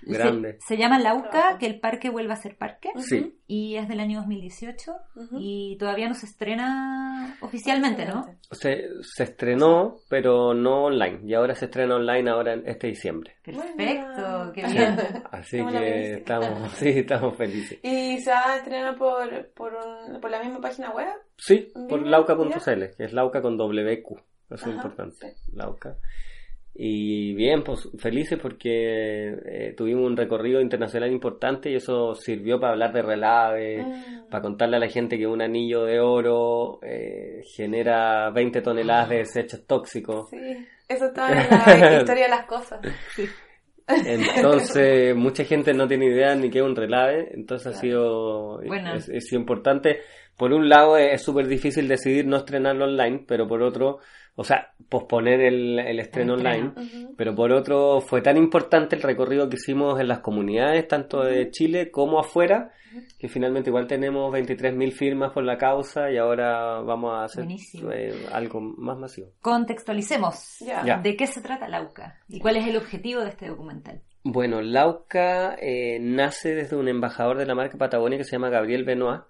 [0.01, 0.57] Grande.
[0.59, 3.37] Se, se llama Lauca, que el parque vuelva a ser parque, Sí.
[3.47, 5.37] y es del año 2018 Ujú.
[5.39, 8.25] y todavía no se estrena oficialmente, ¿no?
[8.51, 11.19] Se, se estrenó, pero no online.
[11.25, 13.35] Y ahora se estrena online ahora en este diciembre.
[13.43, 14.97] Perfecto, qué bien.
[15.31, 17.79] Así Estamos que estamos, sí, estamos felices.
[17.83, 21.07] Y se va a estrenar por, por, un- por la misma página web.
[21.37, 24.19] Sí, por lauca.cl, que es lauca con WQ.
[24.51, 25.33] Eso es importante.
[25.53, 25.95] Lauca.
[26.73, 32.71] Y bien, pues felices porque eh, tuvimos un recorrido internacional importante y eso sirvió para
[32.73, 34.29] hablar de relave, Mm.
[34.29, 39.17] para contarle a la gente que un anillo de oro eh, genera 20 toneladas de
[39.17, 40.29] desechos tóxicos.
[40.29, 40.37] Sí,
[40.87, 42.79] eso estaba en la historia de las cosas.
[43.87, 48.93] Entonces, mucha gente no tiene idea ni qué es un relave, entonces ha sido, Bueno.
[48.95, 49.99] es, es importante.
[50.37, 53.99] Por un lado, es súper difícil decidir no estrenarlo online, pero por otro,
[54.35, 56.71] o sea, posponer el, el estreno El online.
[57.17, 61.49] Pero por otro, fue tan importante el recorrido que hicimos en las comunidades, tanto de
[61.51, 62.71] Chile como afuera,
[63.17, 67.45] que finalmente igual tenemos 23.000 firmas por la causa y ahora vamos a hacer
[67.93, 69.29] eh, algo más masivo.
[69.41, 70.59] Contextualicemos.
[70.59, 70.83] Ya.
[70.85, 70.97] Ya.
[70.97, 72.19] ¿De qué se trata Lauca?
[72.27, 74.01] ¿Y cuál es el objetivo de este documental?
[74.23, 78.83] Bueno, Lauca eh, nace desde un embajador de la marca Patagonia que se llama Gabriel
[78.83, 79.21] Benoit,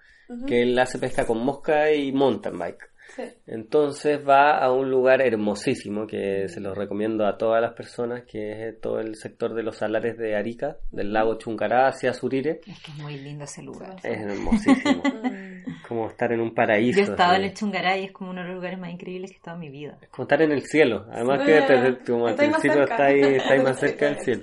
[0.48, 2.91] que él hace pesca con mosca y mountain bike.
[3.16, 3.24] Sí.
[3.48, 8.70] Entonces va a un lugar hermosísimo que se lo recomiendo a todas las personas, que
[8.70, 12.62] es todo el sector de los salares de Arica, del lago Chuncará hacia Surire.
[12.66, 13.96] Es que es muy lindo ese lugar.
[14.04, 15.04] Es hermosísimo.
[15.88, 17.00] Como estar en un paraíso.
[17.02, 17.50] Yo estaba en así.
[17.50, 19.62] el Chungaray y es como uno de los lugares más increíbles que he estado en
[19.62, 19.98] mi vida.
[20.02, 21.06] Es como estar en el cielo.
[21.12, 21.46] Además Sí.
[21.48, 22.94] que te- como al Estáis más principio cerca.
[22.94, 24.42] está ahí, está ahí más cerca del cielo.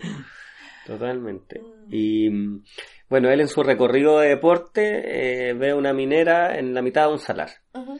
[0.86, 1.60] Totalmente.
[1.60, 1.86] Mm.
[1.90, 2.28] Y
[3.08, 7.12] bueno, él en su recorrido de deporte eh, ve una minera en la mitad de
[7.12, 7.48] un salar.
[7.74, 7.98] Ujú.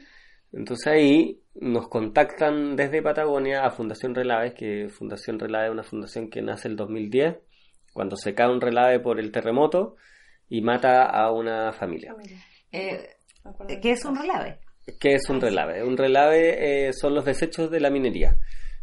[0.53, 6.31] Entonces ahí nos contactan desde Patagonia a Fundación Relaves, que Fundación Relave es una fundación
[6.31, 7.37] que nace el 2010,
[7.93, 9.97] cuando se cae un relave por el terremoto
[10.49, 12.15] y mata a una familia.
[12.73, 13.09] Eh,
[13.83, 14.59] ¿Qué es un relave?
[14.99, 15.83] ¿Qué es un relave?
[15.83, 18.37] Un relave eh, son los desechos de la minería.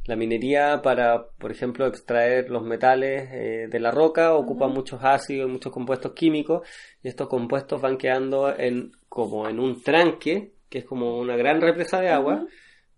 [0.06, 5.50] La minería para, por ejemplo, extraer los metales eh, de la roca ocupa muchos ácidos
[5.50, 6.68] y muchos compuestos químicos
[7.02, 11.62] y estos compuestos van quedando en como en un tranque, que es como una gran
[11.62, 12.46] represa de agua,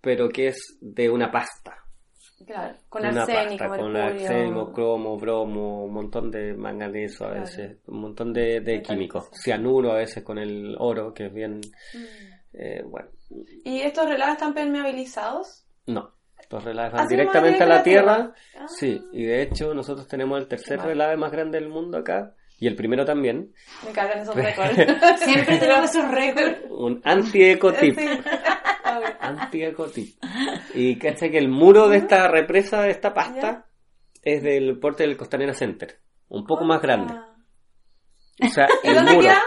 [0.02, 1.76] pero que es de una pasta.
[2.46, 7.42] Claro, con una arsénico, pasta, con arsénico, cromo, bromo, un montón de manganeso a Claro.
[7.46, 11.60] veces, un montón de, químicos, cianuro a veces con el oro, que es bien,
[11.94, 12.04] Mm.
[12.54, 13.10] eh, bueno,
[13.66, 15.66] ¿Y estos relaves están permeabilizados?
[15.88, 16.16] no.
[16.50, 18.32] Los relaves van directamente a la tierra.
[18.58, 18.68] Ah.
[18.70, 22.68] Sí, y de hecho nosotros tenemos el tercer relave más grande del mundo acá, y
[22.68, 23.52] el primero también,
[23.86, 24.76] Me cagan esos récords.
[25.24, 26.58] Siempre tenemos esos récords.
[26.70, 27.98] un anti-ecotip.
[28.00, 28.08] Sí.
[29.20, 30.16] Anti-ecotip.
[30.74, 33.66] Y cacha que el muro de esta represa, de esta pasta,
[34.24, 35.98] es del porte del Costanera Center,
[36.30, 37.14] un poco más grande.
[37.16, 37.34] Ah.
[38.44, 39.42] O sea, ¿Y el dónde muro queda?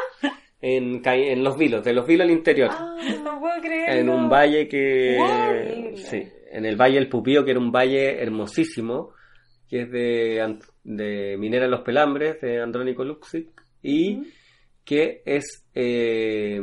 [0.60, 4.00] en, en los vilos, de los vilos al interior, Ah, No puedo creerlo.
[4.00, 5.96] en un valle que Wow.
[5.96, 9.12] sí, en el valle del Pupío, que era un valle hermosísimo,
[9.70, 13.48] que es de, de Minera Los Pelambres, de Andrónico Luxic,
[13.82, 14.24] y
[14.84, 16.60] que es eh,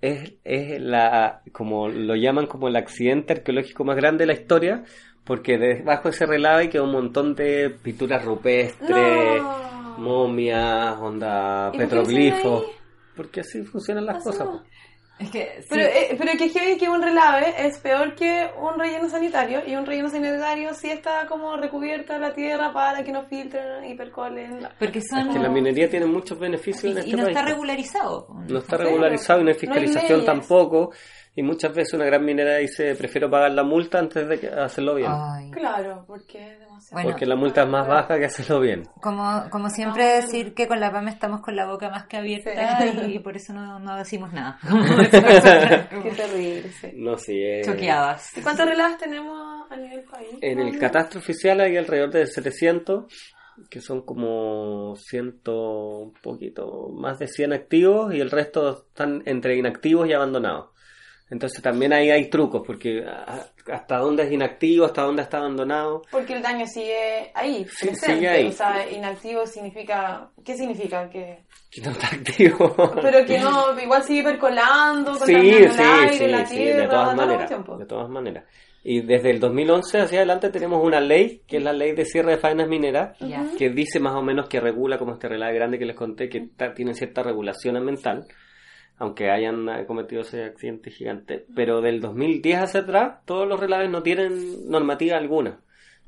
[0.00, 4.84] es, es la como lo llaman como el accidente arqueológico más grande de la historia
[5.24, 9.98] porque debajo de ese relave queda un montón de pinturas rupestres No.
[9.98, 12.64] momias onda ¿Y por qué petroglifos
[13.16, 14.64] porque así funcionan las Así cosas no.
[15.20, 15.66] Es que, sí.
[15.68, 19.76] Pero, eh, pero que heavy que un relave es peor que un relleno sanitario y
[19.76, 24.66] un relleno sanitario sí está como recubierta la tierra para que no filtren y percolen.
[24.78, 25.28] porque son...
[25.28, 28.28] es que la minería tiene muchos beneficios y, en este y no país está regularizado.
[28.48, 30.90] no está regularizado y no hay no hay fiscalización tampoco
[31.36, 34.94] y muchas veces una gran minera dice prefiero pagar la multa antes de que- hacerlo
[34.96, 35.50] bien Ay.
[35.52, 36.70] Claro, porque es demasiado.
[36.92, 37.10] Bueno.
[37.10, 40.66] porque la multa es más baja que hacerlo bien Como, como siempre Ah, decir que
[40.66, 43.12] con la PAM estamos con la boca más que abierta Sí.
[43.14, 44.58] y, por eso no, no decimos nada.
[45.10, 46.88] Qué terrible, sí.
[46.96, 48.36] no sí es- Choqueadas.
[48.36, 50.28] ¿Y cuántos relaves tenemos a nivel país?
[50.40, 53.04] En el catastro oficial hay alrededor de 700,
[53.68, 59.56] que son como 100, un poquito más de 100 activos y el resto están entre
[59.56, 60.70] inactivos y abandonados.
[61.30, 66.02] Entonces también ahí hay trucos, porque ah, hasta dónde es inactivo, hasta dónde está abandonado.
[66.10, 68.14] Porque el daño sigue ahí, Sí, presente.
[68.16, 68.46] sigue ahí.
[68.48, 70.28] O sea, inactivo significa...
[70.44, 71.08] ¿Qué significa?
[71.08, 71.44] Que...
[71.70, 72.74] Que no está activo.
[73.00, 75.40] Pero que no, igual sigue percolando, Sí, sí, el
[75.80, 77.50] aire, sí, la sí, tierra, de todas maneras.
[77.78, 78.44] De todas maneras.
[78.82, 82.32] Y desde el 2011 hacia adelante tenemos una ley, que es la ley de cierre
[82.32, 83.16] de faenas mineras,
[83.58, 86.48] que dice más o menos que regula, como este relave grande que les conté, que
[86.56, 88.26] ta- tiene cierta regulación ambiental,
[89.00, 91.44] aunque hayan cometido ese accidente gigante.
[91.56, 95.58] Pero del 2010 hacia atrás, todos los relaves no tienen normativa alguna.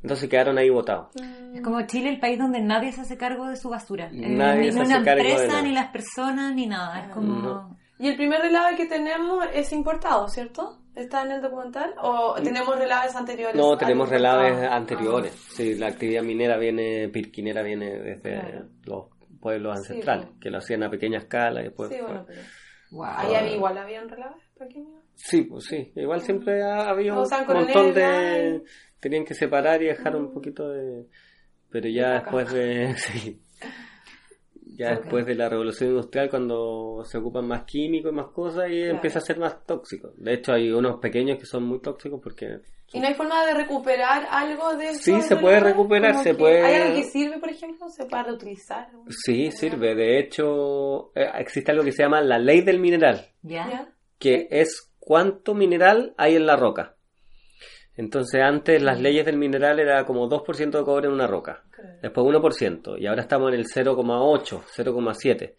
[0.02, 1.08] Entonces quedaron ahí votados.
[1.54, 4.06] Es como Chile, el país donde nadie se hace cargo de su basura.
[4.12, 5.62] Eh, Nadie ni se una hace cargo de empresa, nada.
[5.62, 7.06] ni las personas, ni nada.
[7.06, 7.34] Es como...
[7.40, 7.76] No.
[7.98, 10.78] Y el primer relave que tenemos es importado, ¿cierto?
[10.96, 11.94] ¿Está en el documental?
[12.02, 13.54] ¿O tenemos relaves anteriores?
[13.56, 14.74] No, tenemos relaves Ah.
[14.76, 15.32] anteriores.
[15.54, 18.64] Sí, la actividad minera viene, pirquinera viene desde Claro.
[18.84, 19.04] los
[19.40, 22.40] pueblos ancestrales, que lo hacían a pequeña escala y después Sí, bueno, pero...
[22.92, 23.06] Wow.
[23.16, 25.00] Ahí había, igual había un relave pequeño.
[25.14, 25.90] Sí, pues sí.
[25.96, 26.90] Igual siempre ha
[27.24, 28.62] sea, un montón de...
[29.00, 31.06] Tenían que separar y dejar un poquito de...
[31.70, 32.94] Pero ya De después de...
[32.96, 33.40] sí.
[34.76, 38.82] Ya después de la revolución industrial, cuando se ocupan más químicos y más cosas, y
[38.82, 40.12] empieza a ser más tóxico.
[40.16, 42.60] De hecho, hay unos pequeños que son muy tóxicos porque...
[42.94, 45.00] ¿Y no hay forma de recuperar algo de eso?
[45.02, 47.88] Sí, se de puede recuperar, Como se puede- ¿Hay algo que sirve, por ejemplo?
[47.88, 48.88] ¿Se puede reutilizar?
[49.08, 49.94] Sí, sirve.
[49.94, 53.26] De hecho, eh, existe algo que se llama la ley del mineral.
[53.42, 53.88] ¿Ya?
[54.18, 56.94] que es cuánto mineral hay en la roca.
[58.02, 61.62] Entonces antes las leyes del mineral era como 2% de cobre en una roca,
[62.02, 65.54] después 1% y ahora estamos en el 0,8, 0,7.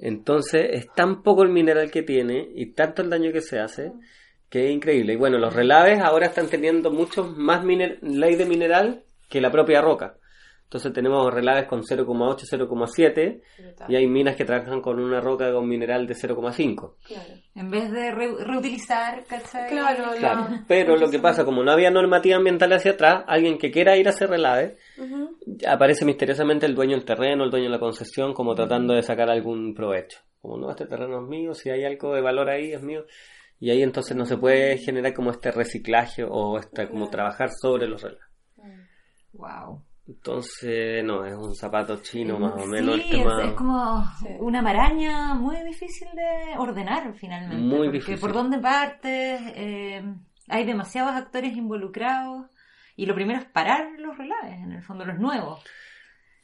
[0.00, 3.92] Entonces es tan poco el mineral que tiene y tanto el daño que se hace
[4.48, 5.12] que es increíble.
[5.12, 9.82] Y bueno, los relaves ahora están teniendo mucho más ley de mineral que la propia
[9.82, 10.16] roca.
[10.74, 13.86] Entonces tenemos relaves con 0,8, 0,7 Brutal.
[13.92, 16.96] y hay minas que trabajan con una roca con mineral de 0,5.
[17.06, 17.34] Claro.
[17.54, 19.70] En vez de re- reutilizar, ¿cachai?
[19.70, 23.56] Claro, la- Claro, pero lo que pasa, como no había normativa ambiental hacia atrás, alguien
[23.56, 25.36] que quiera ir a hacer relave, Ujú.
[25.68, 29.30] aparece misteriosamente el dueño del terreno, el dueño de la concesión, como tratando de sacar
[29.30, 30.18] algún provecho.
[30.42, 33.04] Como no, este terreno es mío, si hay algo de valor ahí, es mío.
[33.60, 37.86] Y ahí entonces no se puede generar como este reciclaje o este, como trabajar sobre
[37.86, 38.24] los relaves.
[39.34, 39.84] Wow.
[40.06, 43.42] Entonces, no, es un zapato chino más o menos el Sí, tema.
[43.42, 44.26] es, es como Sí.
[44.40, 47.56] una maraña muy difícil de ordenar finalmente.
[47.56, 48.20] Muy porque difícil.
[48.20, 50.02] por dónde partes, eh,
[50.48, 52.46] hay demasiados actores involucrados.
[52.96, 55.64] Y lo primero es parar los relaves, en el fondo los nuevos.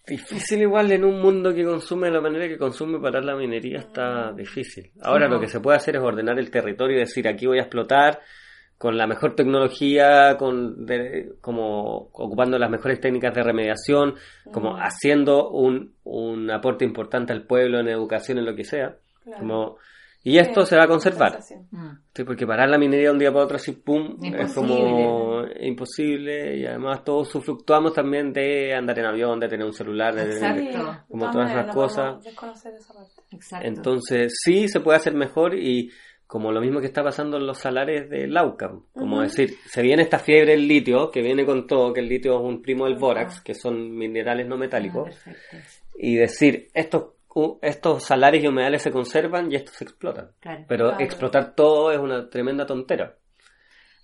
[0.07, 3.79] Difícil igual en un mundo que consume de la manera que consume parar la minería
[3.79, 4.91] está difícil.
[5.03, 5.35] Ahora No.
[5.35, 8.19] lo que se puede hacer es ordenar el territorio y decir aquí voy a explotar
[8.81, 14.15] con la mejor tecnología, con de- como ocupando las mejores técnicas de remediación,
[14.51, 18.97] como haciendo un, un aporte importante al pueblo en educación, en lo que sea.
[19.23, 19.39] Claro.
[19.39, 19.77] Como,
[20.23, 21.39] y esto Sí, se va a conservar.
[21.71, 21.89] Mm.
[22.15, 26.57] Sí, porque parar la minería de un día para otro así, pum, es como imposible
[26.59, 30.73] y además todos fluctuamos también de andar en avión, de tener un celular, de de
[31.09, 32.05] como todas no cosas.
[32.05, 33.11] podemos desconocer esa parte.
[33.33, 33.67] Exacto.
[33.69, 35.91] Entonces sí se puede hacer mejor y
[36.31, 40.03] como lo mismo que está pasando en los salares de Laucam, como decir, se viene
[40.05, 42.95] esta fiebre del litio, que viene con todo, que el litio es un primo del
[42.95, 45.57] bórax, que son minerales no Ah, metálicos, perfecto.
[45.99, 50.31] y decir, estos, u- estos salares y humedales se conservan y estos se explotan.
[50.39, 50.65] Claro.
[50.69, 51.05] Pero Claro.
[51.05, 53.17] explotar todo es una tremenda tontera.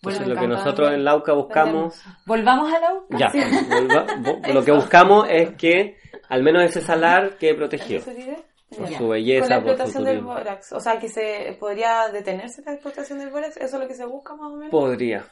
[0.02, 3.18] Entonces Bueno, lo que nosotros en Lauca buscamos, Volvamos a la UCA.
[3.18, 3.30] ya,
[3.70, 4.06] volva-
[4.52, 5.96] lo que buscamos es que
[6.28, 8.02] al menos ese salar quede protegido.
[8.68, 8.98] Por Ya.
[8.98, 10.72] su Con la belleza, por su explotación del bórax.
[10.72, 13.56] O sea, que se podría detenerse la explotación del bórax.
[13.58, 14.70] ¿Eso es lo que se busca más o menos?
[14.70, 15.24] Podría,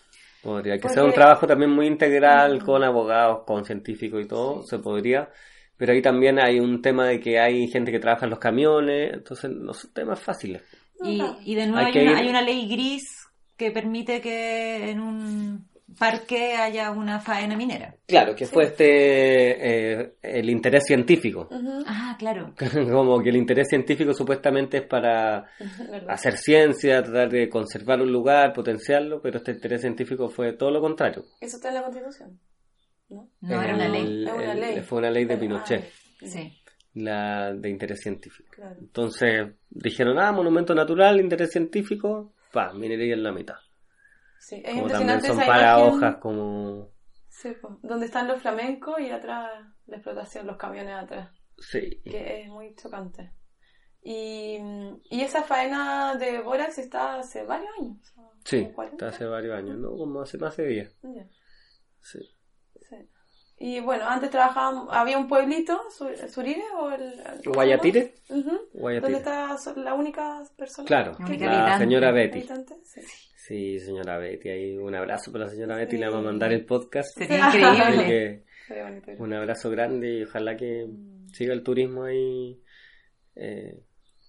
[0.42, 0.74] podría.
[0.76, 2.64] Que Porque- sea un trabajo también muy integral Mm.
[2.64, 4.68] con abogados, con científicos y todo, Sí.
[4.70, 5.28] se podría.
[5.76, 9.12] Pero ahí también hay un tema de que hay gente que trabaja en los camiones,
[9.14, 10.62] entonces no son temas fáciles.
[11.02, 13.02] Y, y de nuevo Hay hay, una, ir- hay una ley gris
[13.56, 15.68] que permite que en un
[15.98, 17.94] parque haya una faena minera.
[18.06, 21.48] Claro, que fue este eh, el interés científico.
[21.86, 22.54] Ah, claro.
[22.90, 25.46] Como que el interés científico supuestamente es para
[26.08, 30.80] hacer ciencia, tratar de conservar un lugar, potenciarlo, pero este interés científico fue todo lo
[30.80, 31.24] contrario.
[31.40, 32.40] Eso está en la Constitución.
[33.10, 33.28] ¿No?
[33.42, 34.02] No era una ley.
[34.02, 34.80] El- una el- ley.
[34.80, 35.84] Fue una ley de Ah, Pinochet,
[36.22, 36.52] Sí.
[36.94, 38.48] la de interés científico.
[38.54, 38.76] Claro.
[38.80, 43.56] Entonces dijeron, ah, monumento natural, interés científico, pa, minería en la mitad.
[44.38, 45.94] Sí, es Como también impresionante son esa para imagen.
[45.94, 46.88] hojas, como...
[47.28, 49.50] Sí, pues, donde están los flamencos y atrás
[49.86, 51.30] la explotación, los camiones atrás.
[51.58, 53.32] Sí, que es muy chocante.
[54.02, 54.58] Y,
[55.10, 57.96] y esa faena de Borax está hace varios años.
[58.44, 58.94] sí, como 40.
[59.06, 59.96] está hace varios años, ¿no?
[59.96, 60.96] Como hace más de 10.
[61.02, 61.26] Ya,
[62.02, 62.18] Sí.
[62.88, 62.96] sí.
[63.56, 67.14] Y bueno, antes trabajaban, había un pueblito, Su- Surire o el...
[67.44, 68.14] ¿cómo ¿Guayatire?
[68.74, 69.00] Guayatire.
[69.00, 70.86] ¿Dónde está la única persona?
[70.86, 72.42] Claro, La señora Betty.
[72.84, 73.00] Sí.
[73.46, 75.98] Sí, señora Betty, ahí un abrazo para la señora Betty, Sí.
[75.98, 77.08] le vamos a mandar el podcast.
[77.18, 77.58] Sería Sí.
[77.58, 78.06] increíble.
[78.06, 78.44] Que
[79.18, 80.86] un abrazo grande y ojalá que
[81.32, 82.58] siga el turismo ahí
[83.36, 83.82] eh,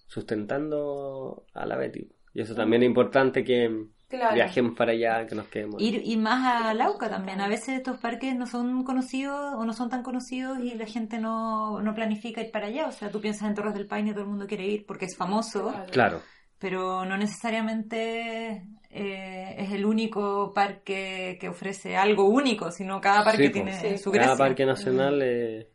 [0.06, 2.08] sustentando a la Betty.
[2.34, 4.34] Y eso también es importante que Claro.
[4.34, 5.80] viajemos para allá, que nos quedemos.
[5.82, 7.40] Ir, ir más a Lauca también.
[7.40, 11.18] A veces estos parques no son conocidos o no son tan conocidos y la gente
[11.18, 12.86] no, no planifica ir para allá.
[12.86, 15.06] O sea, tú piensas en Torres del Paine y todo el mundo quiere ir porque
[15.06, 15.72] es famoso.
[15.90, 16.20] Claro,
[16.58, 18.62] pero no necesariamente
[18.96, 23.98] eh, es el único parque que ofrece algo único, sino cada parque Sí, tiene Sí.
[23.98, 24.44] su cada gracia.
[24.44, 25.66] parque nacional es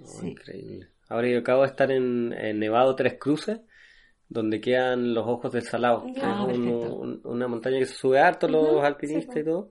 [0.00, 0.28] oh, Sí.
[0.30, 0.88] increíble.
[1.08, 3.60] Ahora yo acabo de estar en, en Nevado Tres Cruces,
[4.28, 6.94] donde quedan los ojos del Salado, que Ah, es un- perfecto.
[6.96, 9.70] un- una montaña que se sube harto los alpinistas sí, y todo.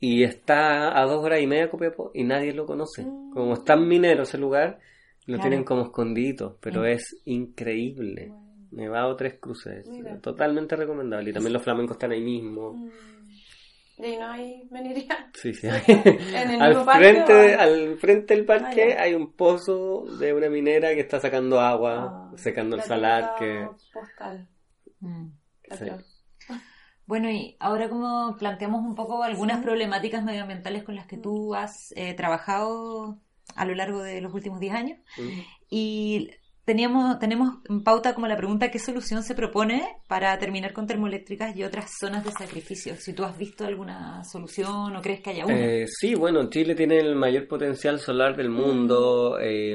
[0.00, 3.04] Y está a dos horas y media Copiapó y nadie lo conoce.
[3.04, 3.32] Mm.
[3.32, 4.78] Como es tan minero ese lugar,
[5.26, 5.42] lo Claro.
[5.42, 6.86] tienen como escondidito, pero Mm.
[6.86, 8.28] es increíble.
[8.28, 8.47] Bueno.
[8.70, 10.18] Nevado Tres Cruces, Mira.
[10.20, 11.30] totalmente recomendable.
[11.30, 12.74] Y también los flamencos están ahí mismo.
[12.74, 12.90] Mm.
[14.00, 15.30] Y ahí no hay minería.
[15.34, 15.66] Sí, sí.
[15.96, 17.60] En el al, parque, frente, ¿o?
[17.60, 22.30] al frente del parque Ah, hay un pozo de una minera que está sacando agua,
[22.32, 23.34] Ah, secando el la salar.
[23.38, 24.48] que Postal.
[25.00, 25.26] Mm.
[25.62, 25.98] claro.
[27.06, 31.92] Bueno, y ahora como planteamos un poco algunas problemáticas medioambientales con las que tú has
[31.96, 33.18] eh, trabajado
[33.56, 35.40] a lo largo de los últimos 10 años, Mm.
[35.70, 36.30] y
[36.68, 41.56] teníamos, tenemos en pauta como la pregunta ¿qué solución se propone para terminar con termoeléctricas
[41.56, 42.94] y otras zonas de sacrificio?
[42.96, 45.56] Si tú has visto alguna solución o crees que haya una.
[45.58, 49.38] Eh, sí, bueno, Chile tiene el mayor potencial solar del mundo.
[49.40, 49.74] eh,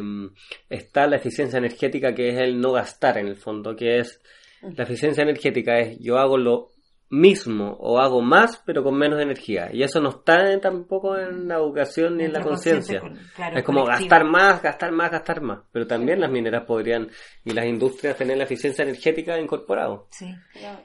[0.69, 4.21] está la eficiencia energética, que es el no gastar en el fondo, que es
[4.61, 6.72] la eficiencia energética es yo hago lo
[7.09, 9.69] mismo o hago más, pero con menos energía.
[9.71, 13.01] Y eso no está en- tampoco en la educación ni en la conciencia.
[13.35, 14.09] claro, Es como colectivo.
[14.09, 15.59] gastar más, gastar más, gastar más.
[15.71, 17.09] Pero también las mineras podrían
[17.43, 20.07] y las industrias tener la eficiencia energética incorporado.
[20.09, 20.33] Sí.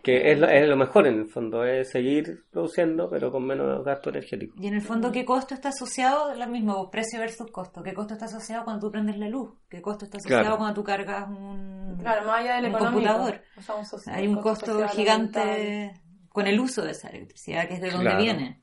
[0.02, 3.82] Que es lo, es lo mejor en el fondo, es seguir produciendo, pero con menos
[3.84, 4.54] gasto energético.
[4.60, 6.34] Y en el fondo, ¿qué costo está asociado?
[6.34, 7.82] Lo mismo, precio versus costo.
[7.82, 9.54] ¿Qué costo está asociado cuando tú prendes la luz?
[9.70, 10.58] ¿Qué costo está asociado Claro.
[10.58, 13.40] cuando tú cargas un, Claro, más allá del un computador?
[13.56, 15.94] O sea, un socio- Hay un costo social, gigante.
[16.38, 18.22] Con el uso de esa electricidad, que es de donde Claro.
[18.22, 18.62] viene.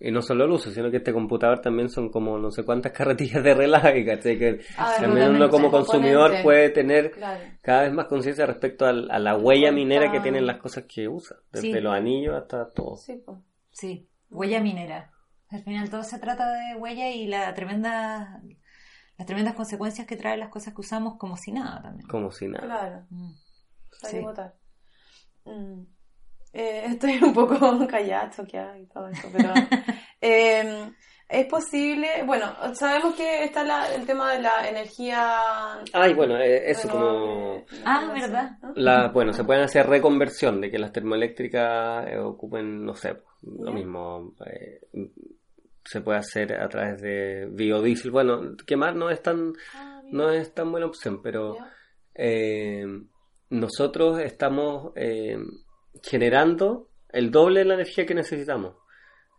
[0.00, 2.92] Y no solo el uso, sino que este computador también son como no sé cuántas
[2.98, 4.38] carretillas de relaje, ¿cachai?
[4.38, 6.42] Que Ah, también uno como consumidor Componente.
[6.44, 7.44] puede tener Claro.
[7.62, 11.36] cada vez más conciencia respecto a, la huella minera que tienen las cosas que usa,
[11.50, 11.80] desde Sí.
[11.80, 12.96] los anillos hasta todo.
[12.96, 13.38] Sí, pues.
[13.72, 15.10] Sí, huella minera.
[15.50, 18.40] Al final todo se trata de huella y la tremenda,
[19.16, 22.06] las tremendas consecuencias que traen las cosas que usamos como si nada también.
[22.06, 22.66] Como si nada.
[22.66, 23.06] Claro.
[23.10, 23.32] Mm.
[24.02, 24.20] Sí.
[24.20, 24.54] votar.
[25.44, 25.82] Mm.
[26.52, 29.52] Eh, estoy un poco callada, choqueada y todo eso, pero
[30.20, 30.90] eh,
[31.28, 35.40] es posible, bueno, sabemos que está la- el tema de la energía
[35.92, 37.64] Ay, bueno, eh, eso como...
[37.66, 39.10] renovable, Ah, ¿verdad?
[39.12, 44.34] bueno, se pueden hacer reconversión de que las termoeléctricas eh, ocupen, no sé, lo mismo.
[44.46, 44.80] eh,
[45.84, 48.10] se puede hacer a través de biodiesel.
[48.10, 51.56] Bueno, quemar no es tan, Ah, no es tan buena opción, pero
[52.14, 52.84] eh,
[53.50, 55.38] nosotros estamos eh,
[56.02, 58.74] generando el doble de la energía que necesitamos.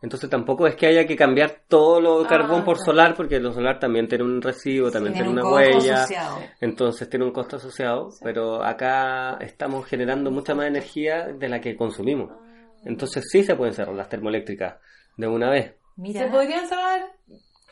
[0.01, 2.86] Entonces tampoco es que haya que cambiar todo lo Ah, carbón por claro.
[2.91, 5.95] solar, porque lo solar también tiene un recibo, también Tiene tiene un una costo huella.
[6.03, 6.38] asociado.
[6.62, 8.20] Entonces tiene un costo asociado, Sí.
[8.24, 12.32] pero acá estamos generando mucha más energía de la que consumimos.
[12.32, 12.39] Ah.
[12.86, 14.76] Entonces sí se pueden cerrar las termoeléctricas
[15.18, 15.76] de una vez.
[15.97, 17.01] Mira, ¿Se podrían cerrar?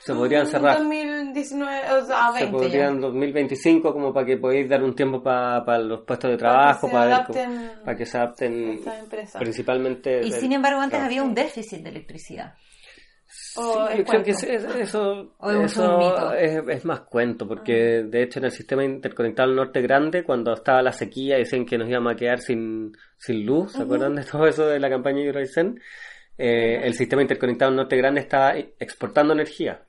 [0.07, 0.77] Se podrían en cerrar.
[0.77, 4.95] 2019, o sea, a 20 Se podrían en 2025 como para que podáis dar un
[4.95, 8.79] tiempo para los puestos de trabajo, para, ver cómo- adapten para que se adapten
[9.37, 10.21] principalmente...
[10.25, 11.05] y sin embargo antes claro.
[11.05, 12.53] había un déficit de electricidad.
[13.29, 14.47] Sí, O es yo creo que cuento.
[14.47, 16.33] es- eso, O es un eso mito.
[16.33, 20.53] es, es más cuento, porque de hecho en el sistema interconectado del norte grande, cuando
[20.53, 24.23] estaba la sequía, decían que nos íbamos a quedar sin, sin luz, ¿se acuerdan de
[24.23, 25.79] todo eso de la campaña de Hidroaicén?
[26.37, 29.86] Eh, el sistema interconectado del norte grande estaba exportando energía Mm.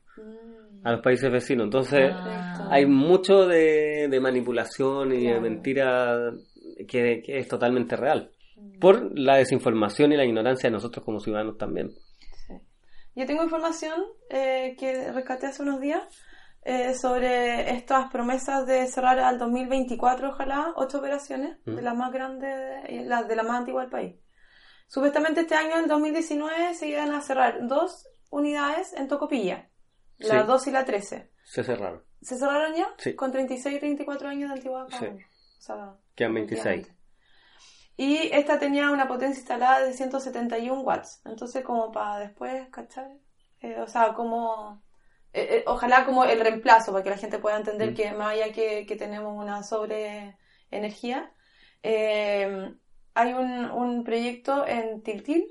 [0.85, 2.69] A los países vecinos, entonces Ah.
[2.71, 6.33] hay mucho de, de manipulación y de mentira
[6.89, 8.31] que, que es totalmente real,
[8.81, 11.91] por la desinformación y la ignorancia de nosotros como ciudadanos también.
[12.47, 12.55] Sí.
[13.15, 14.01] Yo tengo información
[14.31, 16.03] eh, que rescaté hace unos días
[16.65, 21.77] eh, sobre estas promesas de cerrar al 2024, ojalá, ocho operaciones, Mm.
[21.77, 24.17] de las más grandes, y las de las más antiguas del país.
[24.87, 29.68] Supuestamente este año, el 2019, se iban a cerrar dos unidades en Tocopilla,
[30.19, 30.47] la Sí.
[30.47, 31.31] 2 y la 13.
[31.45, 32.89] Se cerraron, ¿Se cerraron ya?
[32.99, 33.15] Sí.
[33.15, 35.07] Con 36 y 34 años de antigüedad cada Sí.
[35.07, 36.67] O sea, quedan 26.
[36.67, 36.99] efectivamente.
[37.97, 41.21] Y esta tenía una potencia instalada de 171 watts.
[41.25, 43.21] Entonces, como para después, ¿cachai?
[43.61, 44.83] Eh, o sea, como...
[45.33, 47.95] eh, eh, ojalá como el reemplazo, para que la gente pueda entender Mm.
[47.95, 50.39] que más allá que, que tenemos una sobre
[50.71, 51.33] energía,
[51.83, 55.45] hay un, un proyecto en Tiltil,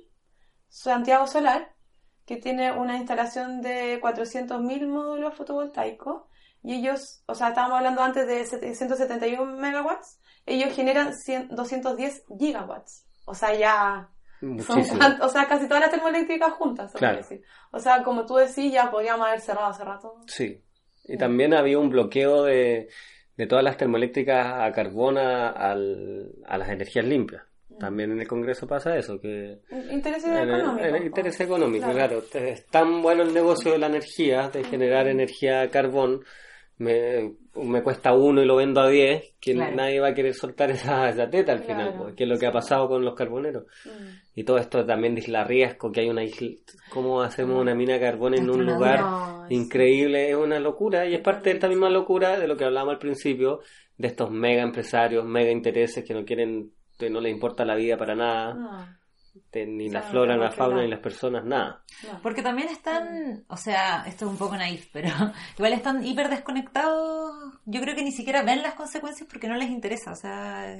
[0.70, 1.76] Santiago Solar,
[2.28, 6.24] que tiene una instalación de 400.000 módulos fotovoltaicos
[6.62, 13.06] y ellos, o sea, estábamos hablando antes de 171 megawatts, ellos generan 100 210 gigawatts.
[13.26, 14.10] O sea, ya
[14.42, 14.80] son
[15.22, 17.18] o sea, casi todas las termoeléctricas juntas, se Claro.
[17.18, 17.42] decir.
[17.72, 20.20] O sea, como tú decís, ya podríamos haber cerrado hace rato.
[20.28, 20.62] Sí.
[21.06, 22.90] Y también había un bloqueo de,
[23.38, 25.76] de todas las termoeléctricas a carbón a, a
[26.58, 27.44] las energías limpias.
[27.80, 29.60] También en el Congreso pasa eso, que
[29.92, 31.06] Intereses económicos.
[31.06, 32.24] interés económico, Claro.
[32.32, 32.48] claro.
[32.48, 36.22] Es tan bueno el negocio de la energía, de generar energía a carbón,
[36.80, 39.76] me, me cuesta uno y lo vendo a 10, que Claro.
[39.76, 42.04] nadie va a querer soltar esa, esa teta al final, Claro.
[42.04, 43.64] pues, que es lo que ha pasado con los carboneros.
[43.86, 43.90] Mm.
[44.36, 46.50] Y todo esto también de Isla Riesgo, que hay una isla,
[46.92, 49.00] ¿cómo hacemos una mina de carbón en un lugar
[49.50, 50.30] increíble?
[50.30, 53.00] Es una locura y es parte de esta misma locura de lo que hablábamos al
[53.00, 53.62] principio,
[53.98, 57.98] de estos mega empresarios, mega intereses que no quieren, que no les importa la vida
[57.98, 58.54] para nada.
[58.54, 58.98] No.
[59.54, 61.84] ni la flora, por la fauna, ni las personas, nada.
[62.12, 62.22] No.
[62.22, 65.10] Porque también están, o sea, esto es un poco naif, pero
[65.58, 67.54] igual están hiper desconectados.
[67.66, 70.12] Yo creo que ni siquiera ven las consecuencias porque no les interesa.
[70.12, 70.76] O sea,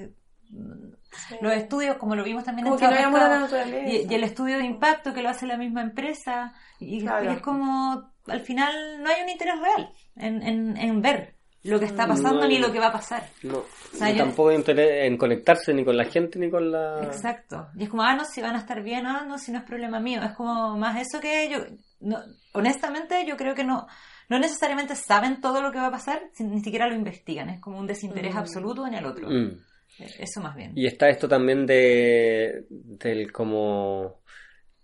[0.50, 1.36] Sí.
[1.42, 4.58] los estudios, como lo vimos también Como en que no la y, y el estudio
[4.58, 6.54] de impacto que lo hace la misma empresa.
[6.80, 7.26] Y, Claro.
[7.26, 11.37] y es como, al final, no hay un interés real en, en, en ver
[11.68, 13.30] lo que está pasando No ni lo que va a pasar.
[13.44, 13.64] No,
[13.94, 17.04] sea, ni yo- tampoco hay interés en conectarse ni con la gente ni con la...
[17.04, 17.68] Exacto.
[17.78, 19.64] Y es como, ah, no, si van a estar bien, ah, no, si no es
[19.66, 20.22] problema mío.
[20.24, 21.60] Es como más eso que yo,
[22.00, 22.18] no,
[22.54, 23.88] honestamente, yo creo que no,
[24.30, 27.50] no necesariamente saben todo lo que va a pasar, si- ni siquiera lo investigan.
[27.50, 28.38] Es como un desinterés Mm.
[28.40, 29.30] absoluto en el otro.
[29.30, 29.60] Mm.
[30.00, 30.74] Eh, Eso más bien.
[30.76, 34.22] Y está esto también de del como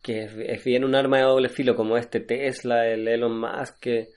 [0.02, 3.80] que es, es bien un arma de doble filo como este Tesla, el Elon Musk,
[3.80, 4.10] que,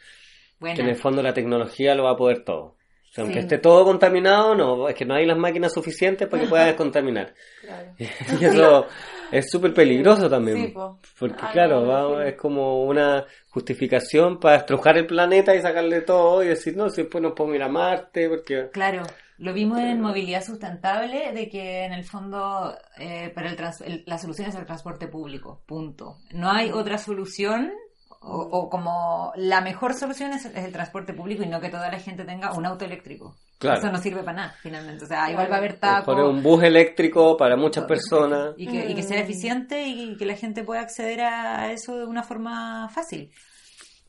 [0.61, 2.62] Que en el fondo la tecnología lo va a poder todo.
[3.09, 6.42] O sea, aunque esté todo contaminado, no, es que no hay las máquinas suficientes para
[6.42, 7.34] que pueda descontaminar.
[7.62, 7.92] Claro.
[8.40, 8.86] Y eso
[9.32, 10.57] es súper peligroso también.
[10.66, 10.98] Sí, po.
[11.18, 12.28] Porque claro, no, va- sí.
[12.30, 17.02] es como una justificación para estrujar el planeta y sacarle todo y decir, no, si
[17.02, 18.68] después nos podemos ir a Marte, porque...
[18.72, 19.02] Claro,
[19.38, 24.02] lo vimos en movilidad sustentable, de que en el fondo eh, para el trans- el-
[24.07, 26.18] la solución es el transporte público, punto.
[26.32, 27.72] No hay otra solución,
[28.21, 31.91] o, o como la mejor solución es, es el transporte público y no que toda
[31.91, 33.37] la gente tenga un auto eléctrico.
[33.59, 33.79] Claro.
[33.79, 35.05] Eso no sirve para nada, finalmente.
[35.05, 36.14] O sea, igual va a haber taco.
[36.14, 38.55] Mejor un bus eléctrico para muchas personas.
[38.57, 39.23] Y que, y que sea Mm.
[39.25, 43.31] eficiente y que la gente pueda acceder a eso de una forma fácil.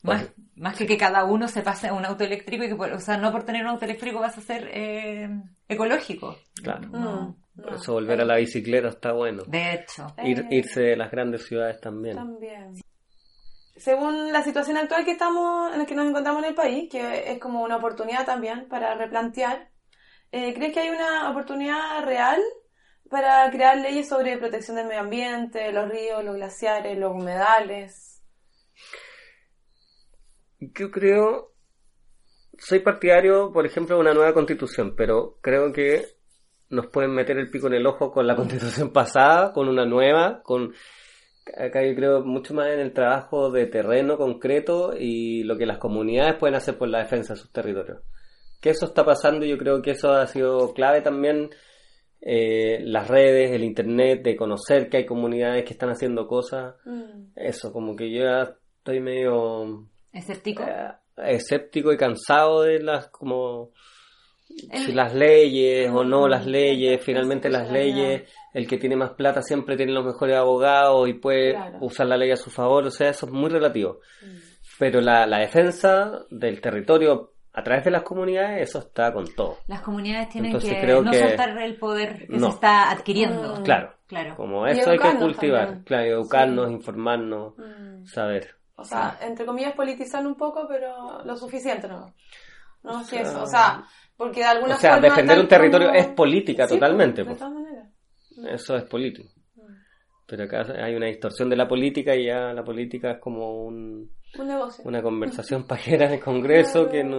[0.02, 2.92] Más, más que que cada uno se pase a un auto eléctrico y que, por-
[2.92, 5.28] o sea, no por tener un auto eléctrico vas a ser eh,
[5.68, 6.36] ecológico.
[6.62, 6.88] Claro.
[6.88, 7.36] No.
[7.56, 9.42] Mm, Por eso volver a la bicicleta está bueno.
[9.46, 10.06] De hecho.
[10.22, 12.14] Ir, Eh, irse de las grandes ciudades también.
[12.16, 12.74] También.
[13.78, 17.30] Según la situación actual que estamos, en la que nos encontramos en el país, que
[17.32, 19.70] es como una oportunidad también para replantear,
[20.32, 22.40] eh, ¿crees que hay una oportunidad real
[23.08, 28.20] para crear leyes sobre protección del medio ambiente, los ríos, los glaciares, los humedales?
[30.58, 31.54] Yo creo,
[32.58, 36.04] soy partidario, por ejemplo, de una nueva constitución, pero creo que
[36.68, 40.42] nos pueden meter el pico en el ojo con la constitución pasada, con una nueva,
[40.42, 40.74] con
[41.56, 45.78] acá yo creo mucho más en el trabajo de terreno concreto y lo que las
[45.78, 48.02] comunidades pueden hacer por la defensa de sus territorios.
[48.60, 51.50] Que eso está pasando y yo creo que eso ha sido clave también
[52.20, 56.74] eh, las redes, el internet, de conocer que hay comunidades que están haciendo cosas.
[56.84, 57.30] Mm.
[57.36, 60.64] Eso, como que yo ya estoy medio Escéptico.
[60.64, 63.72] eh, escéptico y cansado de las como
[64.48, 68.22] si las leyes o no las leyes, finalmente las leyes,
[68.54, 71.78] el que tiene más plata siempre tiene los mejores abogados y puede Claro.
[71.80, 74.00] usar la ley a su favor, o sea, eso es muy relativo.
[74.22, 74.36] Mm.
[74.78, 79.58] Pero la, la defensa del territorio a través de las comunidades, eso está con todo.
[79.66, 82.46] Las comunidades tienen Entonces que creo no que- soltar el poder que No.
[82.48, 83.56] se está adquiriendo.
[83.56, 83.62] Mm.
[83.64, 84.36] Claro, Claro.
[84.36, 85.84] como eso hay que cultivar, también.
[85.84, 86.72] claro, educarnos, Sí.
[86.74, 88.06] informarnos, Mm.
[88.06, 88.54] saber.
[88.76, 92.14] O sea, entre comillas politizar un poco, pero lo suficiente, ¿no?
[92.84, 93.84] No sé eso, sea, o sea,
[94.18, 95.08] porque de alguna O sea, forma...
[95.08, 97.24] defender un territorio como- es política Sí, totalmente.
[97.24, 97.88] pues, de todas maneras.
[98.52, 99.30] Eso es político.
[99.56, 99.60] Mm.
[100.26, 104.10] Pero acá hay una distorsión de la política y ya la política es como un-
[104.38, 104.84] Un negocio.
[104.84, 107.18] una conversación pajera en el Congreso que no...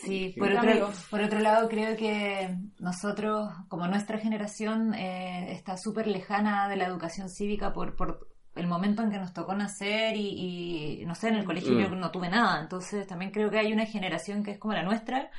[0.00, 6.06] Sí, por otro, por otro lado creo que nosotros, como nuestra generación, eh, está súper
[6.06, 11.00] lejana de la educación cívica por, por el momento en que nos tocó nacer y,
[11.00, 11.80] y, no sé, en el colegio Mm.
[11.80, 14.84] yo no tuve nada, entonces también creo que hay una generación que es como la
[14.84, 15.30] nuestra,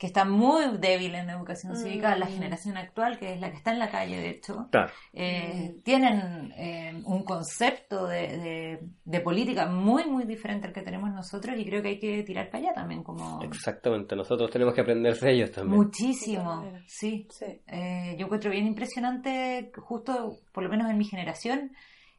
[0.00, 2.32] que está muy débil en educación cívica, la Mm.
[2.32, 6.52] generación actual, que es la que está en la calle, de hecho, Claro, eh, tienen
[6.56, 11.66] eh, un concepto de, de- de política muy, muy diferente al que tenemos nosotros y
[11.66, 14.16] creo que hay que tirar para allá también, como exactamente.
[14.16, 15.76] Nosotros tenemos que aprender de ellos también.
[15.78, 17.26] Muchísimo, sí.
[17.30, 17.60] Sí.
[17.66, 21.72] Eh, yo encuentro bien impresionante, justo por lo menos en mi generación,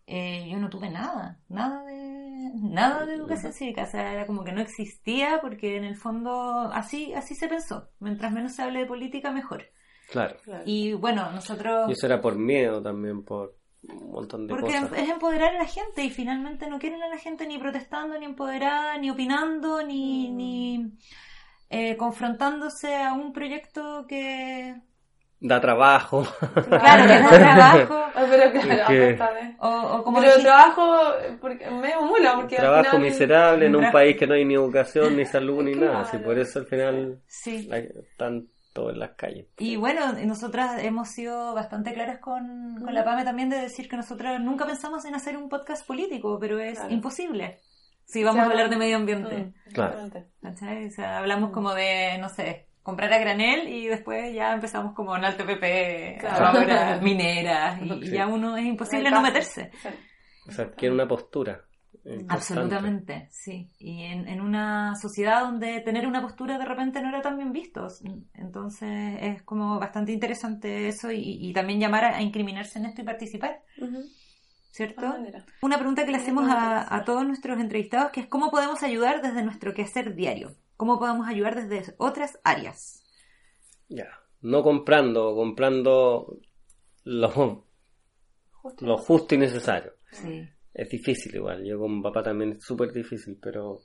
[0.05, 2.20] eh, yo no tuve nada, nada de,
[2.53, 6.69] nada de educación cívica, o sea, era como que no existía porque en el fondo
[6.73, 9.65] así, así se pensó, mientras menos se hable de política mejor.
[10.11, 10.35] Claro.
[10.65, 11.89] Y bueno, nosotros...
[11.89, 14.91] Y eso era por miedo también, por un montón de Porque cosas.
[14.97, 18.25] es empoderar a la gente y finalmente no quieren a la gente ni protestando, ni
[18.25, 20.35] empoderada, ni opinando, ni, Mm.
[20.35, 20.91] ni
[21.69, 24.75] eh, confrontándose a un proyecto que...
[25.43, 26.23] Da trabajo.
[26.69, 27.95] Claro, que da trabajo.
[28.13, 29.55] Ah, pero claro, Es que-.
[29.59, 31.03] O, o como Pero dijiste- trabajo,
[31.41, 34.53] porque, medio mula, porque al Trabajo final- miserable en un país que no hay ni
[34.53, 36.01] educación, ni salud, ni nada.
[36.01, 37.67] Así por eso al final Sí.
[37.73, 39.47] hay- están todos en las calles.
[39.57, 43.97] Y bueno, nosotras hemos sido bastante claras con, con la PAME también de decir que
[43.97, 46.93] nosotras nunca pensamos en hacer un podcast político, pero es Claro.
[46.93, 47.59] imposible
[48.05, 49.53] si vamos a hablar de medio ambiente.
[49.73, 50.07] Claro.
[50.43, 55.15] O sea, hablamos como de, no sé, comprar a granel y después ya empezamos como
[55.15, 56.45] en alto PP, Claro.
[56.59, 58.11] ahora mineras y Sí.
[58.11, 59.71] ya uno es imposible no meterse.
[60.47, 61.61] O sea, quiere una postura.
[62.03, 62.33] eh, constante.
[62.33, 63.69] Absolutamente, sí.
[63.77, 67.51] Y en, en una sociedad donde tener una postura de repente no era tan bien
[67.51, 67.87] visto.
[68.33, 73.01] Entonces es como bastante interesante eso y, y también llamar a, a incriminarse en esto
[73.01, 73.61] y participar,
[74.71, 75.13] ¿cierto?
[75.61, 79.21] Una pregunta que le hacemos a, a todos nuestros entrevistados que es cómo podemos ayudar
[79.21, 80.55] desde nuestro quehacer diario.
[80.81, 83.03] ¿Cómo podemos ayudar desde otras áreas?
[83.87, 84.07] Ya.
[84.41, 86.39] No comprando, comprando
[87.03, 87.67] lo,
[88.51, 88.83] Justo.
[88.87, 89.93] lo justo y necesario.
[90.09, 90.43] Sí.
[90.73, 91.63] Es difícil igual.
[91.63, 93.81] Yo como papá también es súper difícil, pero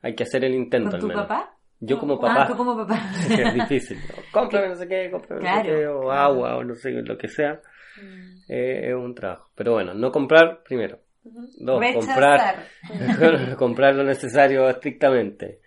[0.00, 1.22] hay que hacer el intento ¿Con al tu menos.
[1.24, 1.54] papá?
[1.80, 2.46] Yo como Ah, papá.
[2.46, 2.98] tú como papá.
[3.28, 3.98] es difícil.
[4.32, 7.28] Cómprame no sé qué, cómprame no sé qué, o agua, o no sé, lo que
[7.28, 7.60] sea.
[8.02, 8.36] Mm.
[8.48, 9.50] eh, es un trabajo.
[9.54, 10.98] Pero bueno, no comprar primero.
[11.24, 13.56] Dos, comprar, Rechazar.
[13.58, 15.60] comprar lo necesario estrictamente.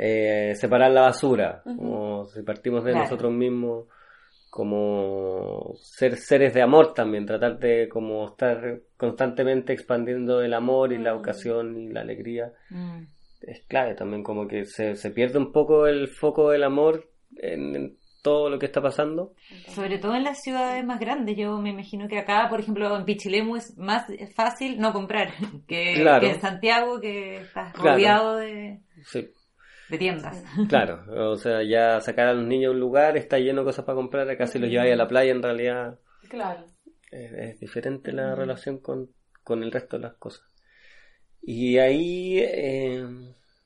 [0.00, 1.62] Eh, separar la basura.
[1.64, 3.04] Como si partimos de Claro.
[3.04, 3.86] nosotros mismos.
[4.48, 7.26] Como ser seres de amor también.
[7.26, 12.52] Tratar de como estar constantemente expandiendo el amor y la ocasión y la alegría.
[12.70, 13.02] Mm.
[13.40, 17.76] es clave también, como que se, se pierde un poco el foco del amor en,
[17.76, 19.32] en todo lo que está pasando.
[19.68, 21.36] Sobre todo en las ciudades más grandes.
[21.36, 25.28] Yo me imagino que acá, por ejemplo, en Pichilemu es más fácil no comprar
[25.68, 26.20] que, Claro.
[26.20, 27.90] que en Santiago, que estás Claro.
[27.92, 29.28] rodeado de, Sí,
[29.88, 30.44] de tiendas.
[30.68, 31.04] claro.
[31.30, 33.96] O sea, ya sacar a los niños a un lugar, está lleno de cosas para
[33.96, 36.64] comprar, acá si los lleváis a la playa, en realidad Claro.
[37.10, 39.10] es, es diferente la relación con,
[39.42, 40.44] con el resto de las cosas.
[41.42, 43.06] Y ahí eh,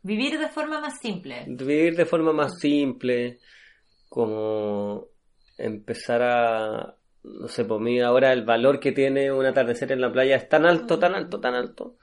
[0.02, 1.44] Vivir de forma más simple.
[1.48, 3.38] vivir de forma más simple,
[4.08, 5.06] como
[5.58, 10.12] empezar a, no sé, por mí ahora el valor que tiene un atardecer en la
[10.12, 11.96] playa es tan alto, tan alto, tan alto.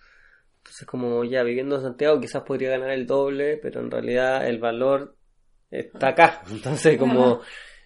[0.69, 4.59] Entonces como ya viviendo en Santiago quizás podría ganar el doble, pero en realidad el
[4.59, 5.15] valor
[5.71, 6.43] está acá.
[6.51, 7.41] Entonces como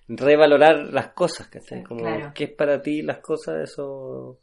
[0.10, 1.82] revalorar las cosas, ¿cachai?
[1.82, 2.34] Como claro.
[2.36, 4.42] qué es para ti las cosas, eso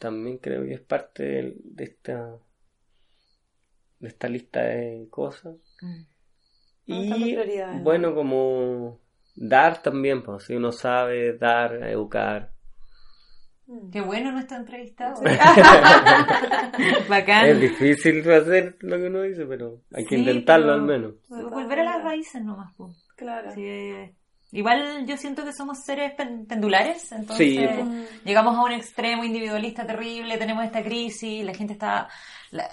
[0.00, 2.38] también creo que es parte de, de esta
[3.98, 5.54] de esta lista de cosas.
[5.82, 6.02] Mm.
[6.86, 7.36] Y
[7.82, 8.98] bueno, como
[9.36, 12.51] dar también, pues si uno sabe dar, educar.
[13.92, 15.20] Qué bueno nuestro entrevistado.
[17.08, 17.46] Bacán.
[17.46, 21.14] Es difícil hacer lo que uno dice, pero hay que Sí, intentarlo al menos.
[21.28, 22.72] Volver a las raíces nomás.
[22.74, 22.90] po.
[23.16, 23.52] Claro.
[23.54, 24.14] Sí, eh,
[24.54, 27.58] Igual yo siento que somos seres pen- pendulares, entonces Sí.
[27.58, 28.04] Mm.
[28.26, 32.06] llegamos a un extremo individualista terrible, tenemos esta crisis, la gente está...
[32.50, 32.68] la-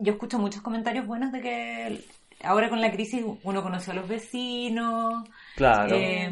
[0.00, 2.04] yo escucho muchos comentarios buenos de que
[2.42, 5.22] ahora con la crisis uno conoció a los vecinos,
[5.54, 5.94] Claro.
[5.94, 6.30] eh,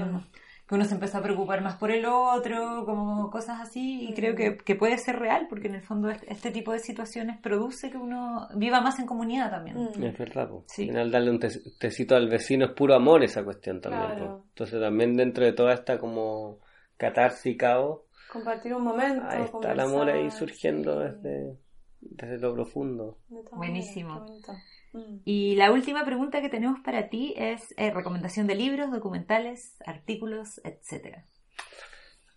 [0.68, 4.34] que uno se empezó a preocupar más por el otro, como cosas así, y creo
[4.36, 7.96] que, que puede ser real, porque en el fondo este, tipo de situaciones produce que
[7.96, 9.76] uno viva más en comunidad también.
[9.78, 10.02] Mm.
[10.04, 10.64] Es verdad, po.
[10.68, 10.82] Sí.
[10.82, 14.04] al final darle un te- tecito al vecino es puro amor esa cuestión también.
[14.06, 14.44] Claro.
[14.50, 16.58] Entonces también dentro de toda esta como
[16.98, 18.00] catarsis y caos,
[18.30, 19.22] Compartir un momento.
[19.26, 21.56] ahí está el amor ahí surgiendo desde,
[22.00, 23.16] desde lo profundo.
[23.52, 24.20] Buenísimo.
[24.20, 24.52] bonito.
[24.92, 25.18] Mm.
[25.24, 30.60] Y la última pregunta que tenemos para ti es eh, recomendación de libros, documentales, artículos,
[30.64, 31.26] etcétera.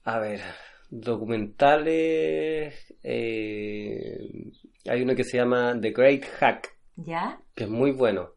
[0.04, 0.42] A ver,
[0.90, 2.94] documentales.
[3.04, 4.52] eh,
[4.90, 7.40] hay uno que se llama The Great Hack, ¿Ya?
[7.56, 8.32] que es muy bueno.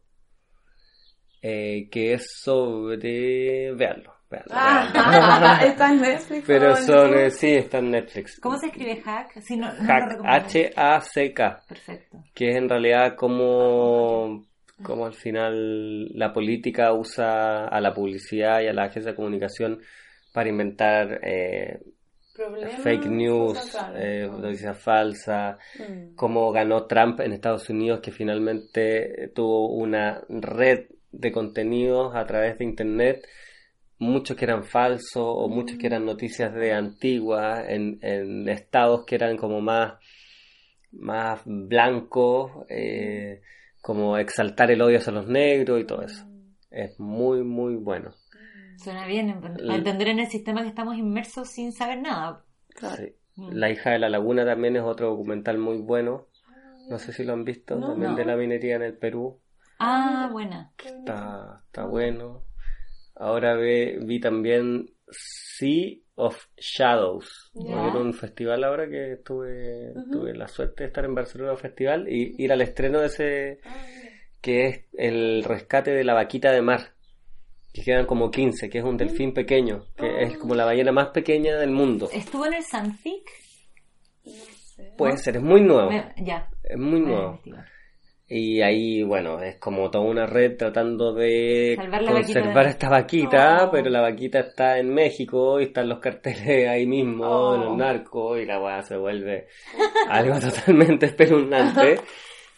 [1.41, 3.71] eh, que es sobre.
[3.73, 4.14] Veanlo,
[4.51, 6.43] Ah, está en Netflix.
[6.47, 7.13] Pero son.
[7.17, 8.39] Eh, sí, está en Netflix.
[8.39, 9.39] ¿Cómo se escribe hack?
[9.41, 9.83] Sí, no, no
[10.17, 10.47] lo Hack.
[11.67, 12.17] Perfecto.
[12.33, 14.45] Que es en realidad como.
[14.83, 19.79] Como al final la política usa a la publicidad y a la agencia de comunicación
[20.33, 21.79] para inventar eh,
[22.83, 26.15] fake news, eh, noticias falsas, Mm.
[26.15, 32.57] cómo ganó Trump en Estados Unidos, que finalmente tuvo una red de contenidos a través
[32.57, 33.25] de Internet,
[33.99, 39.15] muchos que eran falsos o muchos que eran noticias de antiguas, en, en estados que
[39.15, 39.93] eran como más,
[40.91, 43.41] más blancos, eh,
[43.81, 46.25] como exaltar el odio hacia los negros y todo eso.
[46.71, 48.11] Es muy, muy bueno.
[48.77, 49.29] Suena bien,
[49.69, 52.43] a entender en el sistema que estamos inmersos sin saber nada.
[52.97, 53.15] Sí.
[53.37, 53.49] Mm.
[53.53, 56.27] La hija de la laguna también es otro documental muy bueno.
[56.89, 58.17] No sé si lo han visto, No, también no.
[58.17, 59.39] de la minería en el Perú.
[59.79, 60.71] Ah, buena.
[60.83, 62.43] Está, está bueno.
[63.15, 67.51] Ahora ve- vi también Sea of Shadows.
[67.53, 72.07] Porque Era un festival ahora que tuve, tuve la suerte de estar en Barcelona festival
[72.09, 73.85] y ir al estreno de ese Ah,
[74.41, 76.93] que es el rescate de la vaquita de mar.
[77.73, 81.09] Que quedan como 15, que es un delfín pequeño, que es como la ballena más
[81.09, 82.09] pequeña del mundo.
[82.13, 83.29] ¿Estuvo en el Sanfic?
[84.23, 84.93] No sé.
[84.97, 85.89] Puede ser, es muy nuevo.
[85.89, 86.49] Me- ya.
[86.63, 87.31] Es muy nuevo.
[87.43, 87.74] investigar.
[88.27, 93.71] Y ahí, bueno, es como toda una red tratando de vaquita conservar esta vaquita, Oh.
[93.71, 97.55] pero la vaquita está en México y están los carteles ahí mismo, Oh.
[97.55, 99.47] en los narcos, y la weá se vuelve
[100.09, 101.99] algo totalmente espeluznante,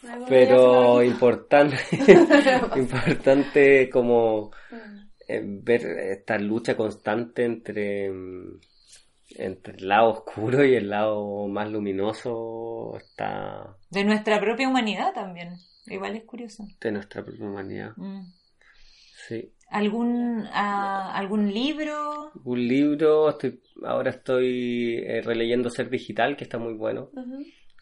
[0.28, 1.76] pero importante,
[2.76, 5.08] importante como Mm.
[5.28, 8.60] eh, ver esta lucha constante entre, mm,
[9.36, 15.54] entre el lado oscuro y el lado más luminoso está De nuestra propia humanidad también.
[15.86, 16.64] Igual es curioso.
[16.80, 17.92] de nuestra propia humanidad.
[17.96, 18.20] Mm.
[19.26, 19.52] Sí.
[19.70, 22.30] ¿Algún, ah, ¿Algún libro?
[22.44, 27.10] Un libro, estoy, ahora estoy eh, releyendo Ser Digital, que está muy bueno,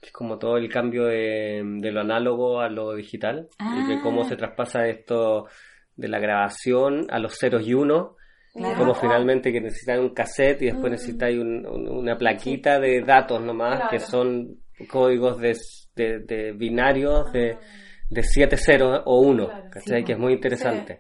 [0.00, 3.94] que es como todo el cambio de, de lo análogo a lo digital, y de
[3.96, 4.00] Ah.
[4.02, 5.46] cómo se traspasa esto
[5.96, 8.16] de la grabación a los ceros y unos,
[8.54, 8.78] Claro.
[8.78, 10.92] como finalmente que necesitan un cassette y después Mm.
[10.92, 13.90] necesitáis un- un- una plaquita de datos nomás, Claro.
[13.90, 14.58] que son
[14.90, 15.54] códigos de,
[15.96, 17.60] de, de binarios de, Ah.
[18.10, 19.64] de 7 ceros o 1, Claro.
[19.70, 19.98] ¿cachai?
[20.00, 20.98] Sí, que es muy interesante.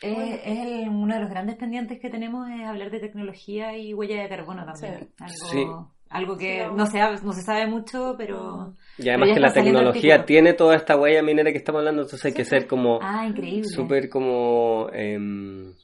[0.00, 3.94] Eh, es el- uno de los grandes pendientes que tenemos es hablar de tecnología y
[3.94, 5.08] huella de carbono también.
[5.26, 5.58] Sí.
[5.58, 5.94] Algo, Sí.
[6.10, 8.74] algo que Sí, no, se, no se sabe mucho, pero...
[8.96, 12.32] Y además que la tecnología tiene toda esta huella minera que estamos hablando, entonces hay
[12.32, 12.50] que Sí.
[12.50, 13.64] ser como Ah, increíble.
[13.64, 15.74] súper como em,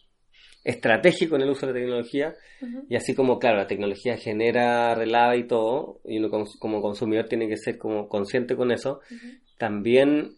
[0.65, 2.87] estratégico en el uso de la tecnología Ujú.
[2.89, 7.27] y así como claro la tecnología genera relava y todo y uno cons- como consumidor
[7.29, 9.37] tiene que ser como consciente con eso Ujú.
[9.59, 10.33] también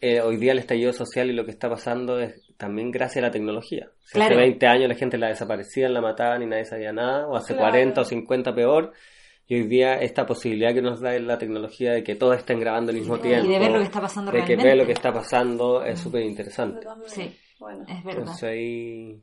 [0.00, 3.26] eh, hoy día el estallido social y lo que está pasando es también gracias a
[3.28, 4.34] la tecnología Si Claro.
[4.34, 7.54] hace 20 años la gente la desaparecía la mataban y nadie sabía nada o hace
[7.54, 7.70] Claro.
[7.70, 8.92] 40 o 50 peor
[9.46, 12.92] y hoy día esta posibilidad que nos da la tecnología de que todos estén grabando
[12.92, 14.68] al mismo Y tiempo de ver lo que está pasando de que realmente.
[14.70, 16.86] ve lo que está pasando es súper interesante.
[17.08, 17.30] Sí.
[17.60, 18.20] Bueno, Es verdad.
[18.20, 19.22] Entonces ahí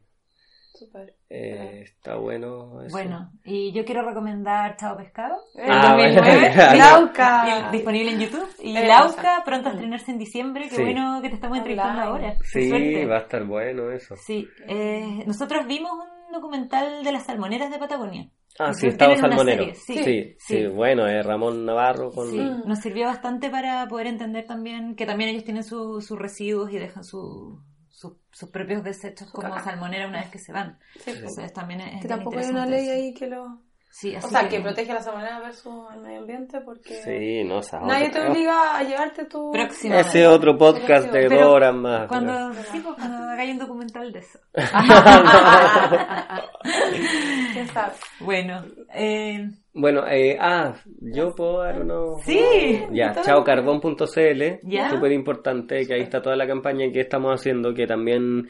[0.85, 1.15] súper.
[1.29, 2.81] eh, está bueno.
[2.81, 2.91] eso.
[2.91, 5.35] Bueno, y yo quiero recomendar Chao Pescado.
[5.55, 6.77] Eh, Ah, bueno, 2009, claro.
[7.07, 7.69] Lauca.
[7.69, 8.49] y- disponible en YouTube.
[8.63, 10.67] Y Eh, Lauca, pronto a estrenarse en diciembre.
[10.69, 10.81] Qué Sí.
[10.83, 12.35] bueno que te estamos entrevistando ahora.
[12.43, 13.05] Sí, suerte.
[13.05, 14.15] va a estar bueno eso.
[14.17, 18.29] Sí, eh, nosotros vimos un documental de las salmoneras de Patagonia.
[18.59, 19.65] Ah, sí, una Salmonero.
[19.73, 20.03] Sí, sí.
[20.03, 20.67] sí, Sí.
[20.67, 22.29] bueno, es Ramón Navarro con...
[22.29, 22.67] Sí, Mm.
[22.67, 26.77] nos sirvió bastante para poder entender también que también ellos tienen su- sus residuos y
[26.77, 27.61] dejan su-
[28.01, 29.63] su- sus propios desechos como caca.
[29.63, 30.79] salmonera una vez que se van.
[30.99, 31.11] Sí.
[31.11, 32.93] Entonces también es, es Que tampoco hay una ley eso.
[32.93, 33.59] ahí que lo...
[33.93, 37.77] Sí, O sea, que protege la salmonera versus el medio ambiente porque Sí, no, esa
[37.81, 39.51] nadie te obliga a llevarte tu...
[39.53, 42.07] Ese otro podcast de dos horas más.
[42.07, 44.39] Cuando, sí, pues, cuando hagáis un documental de eso.
[47.53, 47.91] ¿Quién sabe?
[48.21, 52.21] Bueno, eh, Bueno, eh, ah, yo puedo dar unos...
[52.23, 52.83] Sí.
[52.91, 54.89] Ya, chaocarbón.cl, Ya.
[54.89, 58.49] súper importante, que ahí está toda la campaña que estamos haciendo, que también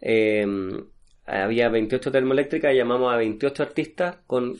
[0.00, 0.46] eh,
[1.26, 4.54] había 28 termoeléctricas, llamamos a 28 artistas, con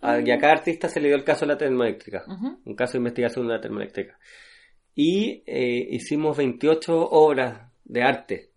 [0.00, 2.24] a, y a cada artista se le dio el caso de la termoeléctrica,
[2.64, 4.18] un caso de investigación de la termoeléctrica.
[4.94, 8.50] Y eh, hicimos 28 obras de arte.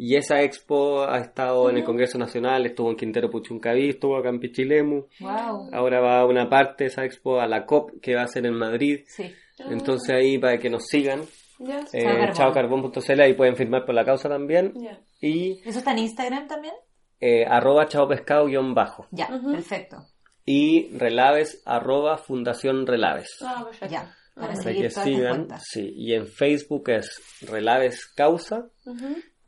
[0.00, 4.28] Y esa expo ha estado en el Congreso Nacional, estuvo en Quintero Puchuncaví, estuvo acá
[4.28, 5.06] en Pichilemu.
[5.18, 5.70] wow.
[5.72, 8.54] Ahora va una parte de esa expo a la COP que va a ser en
[8.54, 9.00] Madrid.
[9.08, 9.32] Sí.
[9.58, 11.22] Entonces ahí para que nos sigan,
[11.58, 11.80] Ya.
[11.92, 14.72] eh, Chao chaocarbón.cl, ahí pueden firmar por la causa también.
[14.76, 15.00] Ya.
[15.20, 16.74] Y ¿Eso está en Instagram también?
[17.20, 19.08] eh, arroba chaopescado guion bajo.
[19.10, 19.50] Ya, Ujú.
[19.50, 19.96] perfecto.
[20.44, 23.36] Y relaves arroba fundación relaves.
[23.44, 23.92] Ah, perfecto.
[23.92, 25.28] Ya, para Para seguir que sigan.
[25.38, 25.64] cuentas.
[25.68, 25.92] Sí.
[25.96, 28.68] Y en Facebook es relaves causa.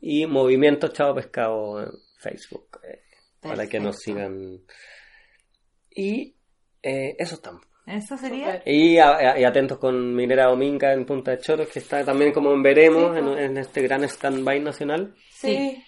[0.01, 1.89] Y movimiento chao pescado en
[2.19, 2.79] Facebook.
[2.83, 2.99] eh,
[3.41, 4.59] para que nos sigan.
[5.89, 6.35] Y
[6.83, 7.61] eh, eso estamos.
[7.87, 8.61] Eso sería.
[8.65, 12.53] Y, a- y atentos con Minera Dominga en Punta de Choros, que está también como
[12.53, 13.39] en veremos en, pues.
[13.41, 15.15] en este gran stand-by nacional.
[15.31, 15.83] Sí.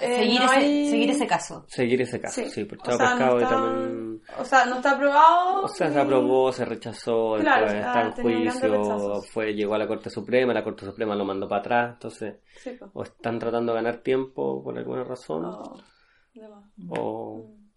[0.00, 1.64] Eh, seguir, no ese, hay- seguir ese caso.
[1.68, 2.50] Seguir ese caso, Sí.
[2.50, 4.22] sí, por O sea, Pescado está- también...
[4.38, 5.62] O sea, no está aprobado.
[5.62, 9.22] O sea, y- se aprobó, se rechazó, Claro, después está- está en tenía grandes juicio,
[9.32, 12.70] fue, llegó a la Corte Suprema, la Corte Suprema lo mandó para atrás, entonces Sí,
[12.78, 12.90] pues.
[12.94, 15.58] o están tratando de ganar tiempo por alguna razón, más.
[16.90, 17.70] o Mm.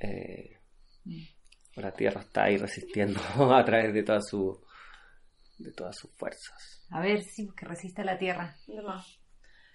[0.00, 0.58] eh,
[1.76, 3.20] o la Tierra está ahí resistiendo
[3.54, 4.60] a través de todas su
[5.58, 6.86] de todas sus fuerzas.
[6.90, 8.56] A ver, sí, que resiste a la tierra.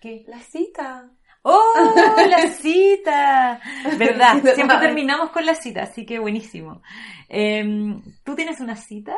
[0.02, 0.24] ¿Qué?
[0.28, 1.12] La cita.
[1.48, 1.94] ¡Oh,
[2.28, 3.62] la cita!
[4.00, 4.42] ¿Verdad?
[4.56, 6.82] Siempre terminamos con la cita, así que buenísimo.
[7.30, 9.16] Em, ¿Tú tienes una cita?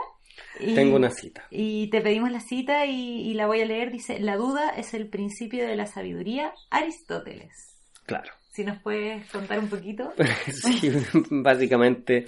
[0.59, 1.45] Y- Tengo una cita.
[1.49, 3.91] Y te pedimos la cita y, y la voy a leer.
[3.91, 7.77] Dice, la duda es el principio de la sabiduría, Aristóteles.
[8.05, 8.31] Claro.
[8.51, 10.11] Si nos puedes contar un poquito.
[10.51, 10.91] sí,
[11.29, 12.25] básicamente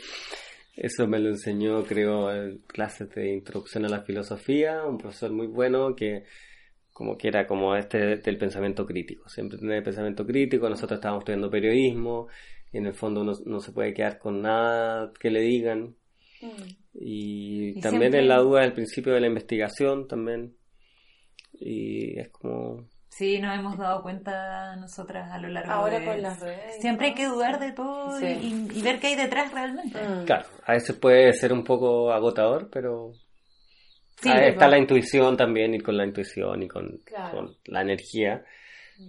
[0.76, 5.48] eso me lo enseñó, creo, en clases de introducción a la filosofía, un profesor muy
[5.48, 6.24] bueno que
[7.00, 11.50] como que era como este del pensamiento crítico, siempre tener pensamiento crítico, nosotros estábamos estudiando
[11.50, 12.28] periodismo
[12.74, 15.96] y en el fondo uno no se puede quedar con nada que le digan
[16.42, 16.48] Mm.
[16.94, 20.56] Y, Y también siempre- en la duda del principio de la investigación también.
[21.54, 22.88] Y es como...
[23.10, 26.06] Sí, nos hemos dado cuenta nosotras a lo largo Ahora de...
[26.06, 26.80] con las redes.
[26.80, 28.26] Siempre hay que dudar de todo Sí.
[28.72, 30.00] y, y ver qué hay detrás realmente.
[30.02, 30.24] Mm.
[30.26, 33.12] Claro, a veces puede ser un poco agotador, pero
[34.22, 37.38] Sí, ahí está la intuición también, ir con la intuición y con, Claro.
[37.38, 38.44] con la energía,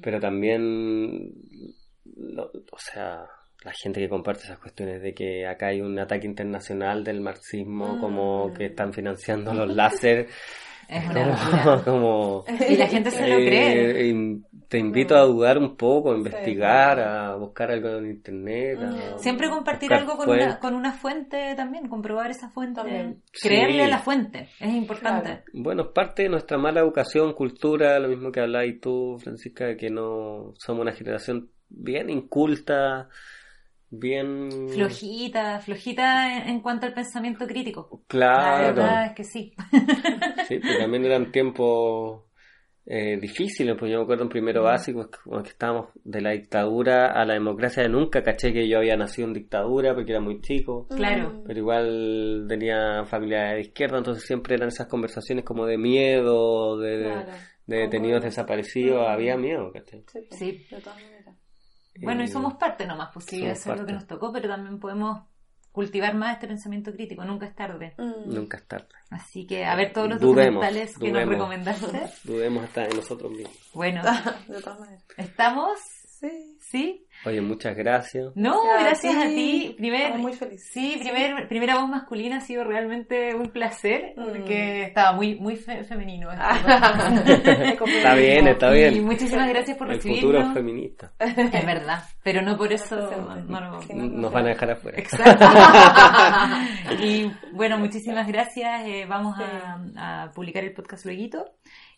[0.03, 1.33] pero también,
[2.17, 3.25] lo- o sea,
[3.65, 7.97] la gente que comparte esas cuestiones de que acá hay un ataque internacional del marxismo,
[7.97, 8.01] Mm.
[8.01, 10.29] como que están financiando los láser,
[10.89, 12.45] es una como...
[12.69, 14.01] Y la gente se lo cree.
[14.01, 18.79] Eh, y te invito a dudar un poco, a investigar, a buscar algo en internet.
[18.81, 19.19] a.
[19.19, 22.81] Siempre compartir algo con una, con una fuente también, comprobar esa fuente.
[22.81, 23.21] También.
[23.43, 23.81] Creerle Sí.
[23.81, 25.29] a la fuente, es importante.
[25.29, 25.43] Claro.
[25.55, 29.77] Bueno, es parte de nuestra mala educación, cultura, lo mismo que hablabas tú, Francisca, de
[29.77, 33.09] que no somos una generación bien inculta,
[33.91, 34.69] bien...
[34.69, 37.89] Flojita, flojita en, en cuanto al pensamiento crítico.
[37.91, 39.53] La Claro, verdad es que sí.
[40.47, 42.30] sí, pero también eran tiempos
[42.87, 46.31] eh, difíciles, pues yo me acuerdo en primero básico, que- como que estábamos de la
[46.31, 50.41] dictadura a la democracia, nunca caché que yo había nacido en dictadura porque era muy
[50.41, 50.87] chico.
[50.89, 51.31] Claro.
[51.31, 51.45] Mm.
[51.47, 56.97] pero igual tenía familia de izquierda, entonces siempre eran esas conversaciones como de miedo, de,
[56.99, 57.33] de- Claro.
[57.67, 59.11] de detenidos desaparecidos, Mm.
[59.11, 60.03] había miedo, ¿cachai?
[60.11, 60.67] Sí, Sí.
[60.71, 61.37] De todas maneras.
[62.03, 64.33] Bueno, y Eh, somos parte nomás, pues sí, somos eso es lo que nos tocó,
[64.33, 65.21] pero también podemos
[65.81, 67.95] cultivar más este pensamiento crítico, nunca es tarde.
[67.97, 68.35] Mm.
[68.35, 68.89] Nunca es tarde.
[69.09, 71.21] Así que a ver todos los Dudemos, documentales que dudemos.
[71.23, 72.01] nos recomendaste.
[72.25, 73.71] Dudemos hasta de nosotros mismos.
[73.73, 74.03] Bueno,
[74.49, 75.03] De todas maneras.
[75.17, 75.79] ¿estamos?
[76.21, 76.59] Sí.
[76.61, 77.07] ¿Sí?
[77.27, 78.33] Oye, muchas gracias.
[78.35, 79.75] No, Gracias gracias a a ti.
[79.77, 80.71] Primer, muy felices.
[80.73, 84.25] Sí, primer, primera voz masculina ha sido realmente un placer Mm.
[84.25, 86.31] porque estaba muy, muy fe- femenino.
[86.33, 86.41] esto.
[87.87, 89.05] Está bien, está Y bien.
[89.05, 90.55] muchísimas gracias por El futuro es recibirnos.
[90.55, 91.13] feminista.
[91.19, 92.97] Es verdad, pero no por eso
[93.47, 94.99] no- Nos van a dejar afuera.
[94.99, 95.45] Exacto.
[97.05, 98.87] y bueno, muchísimas gracias.
[98.87, 101.45] Eh, vamos a, a publicar el podcast luego.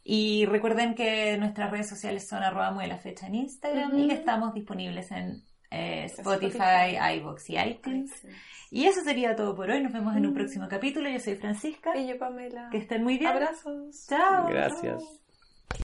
[0.05, 4.53] Y recuerden que nuestras redes sociales son arroba la fecha en Instagram y que estamos
[4.53, 7.19] disponibles en eh, Spotify, Spotify.
[7.19, 8.27] iVoox y iTunes.
[8.71, 9.83] Y eso sería todo por hoy.
[9.83, 11.09] Nos vemos en un próximo capítulo.
[11.09, 11.97] Yo soy Francisca.
[11.97, 12.69] Y yo, Pamela.
[12.71, 13.31] Que estén muy bien.
[13.31, 14.07] Abrazos.
[14.09, 14.49] Chao.
[14.49, 15.22] Gracias.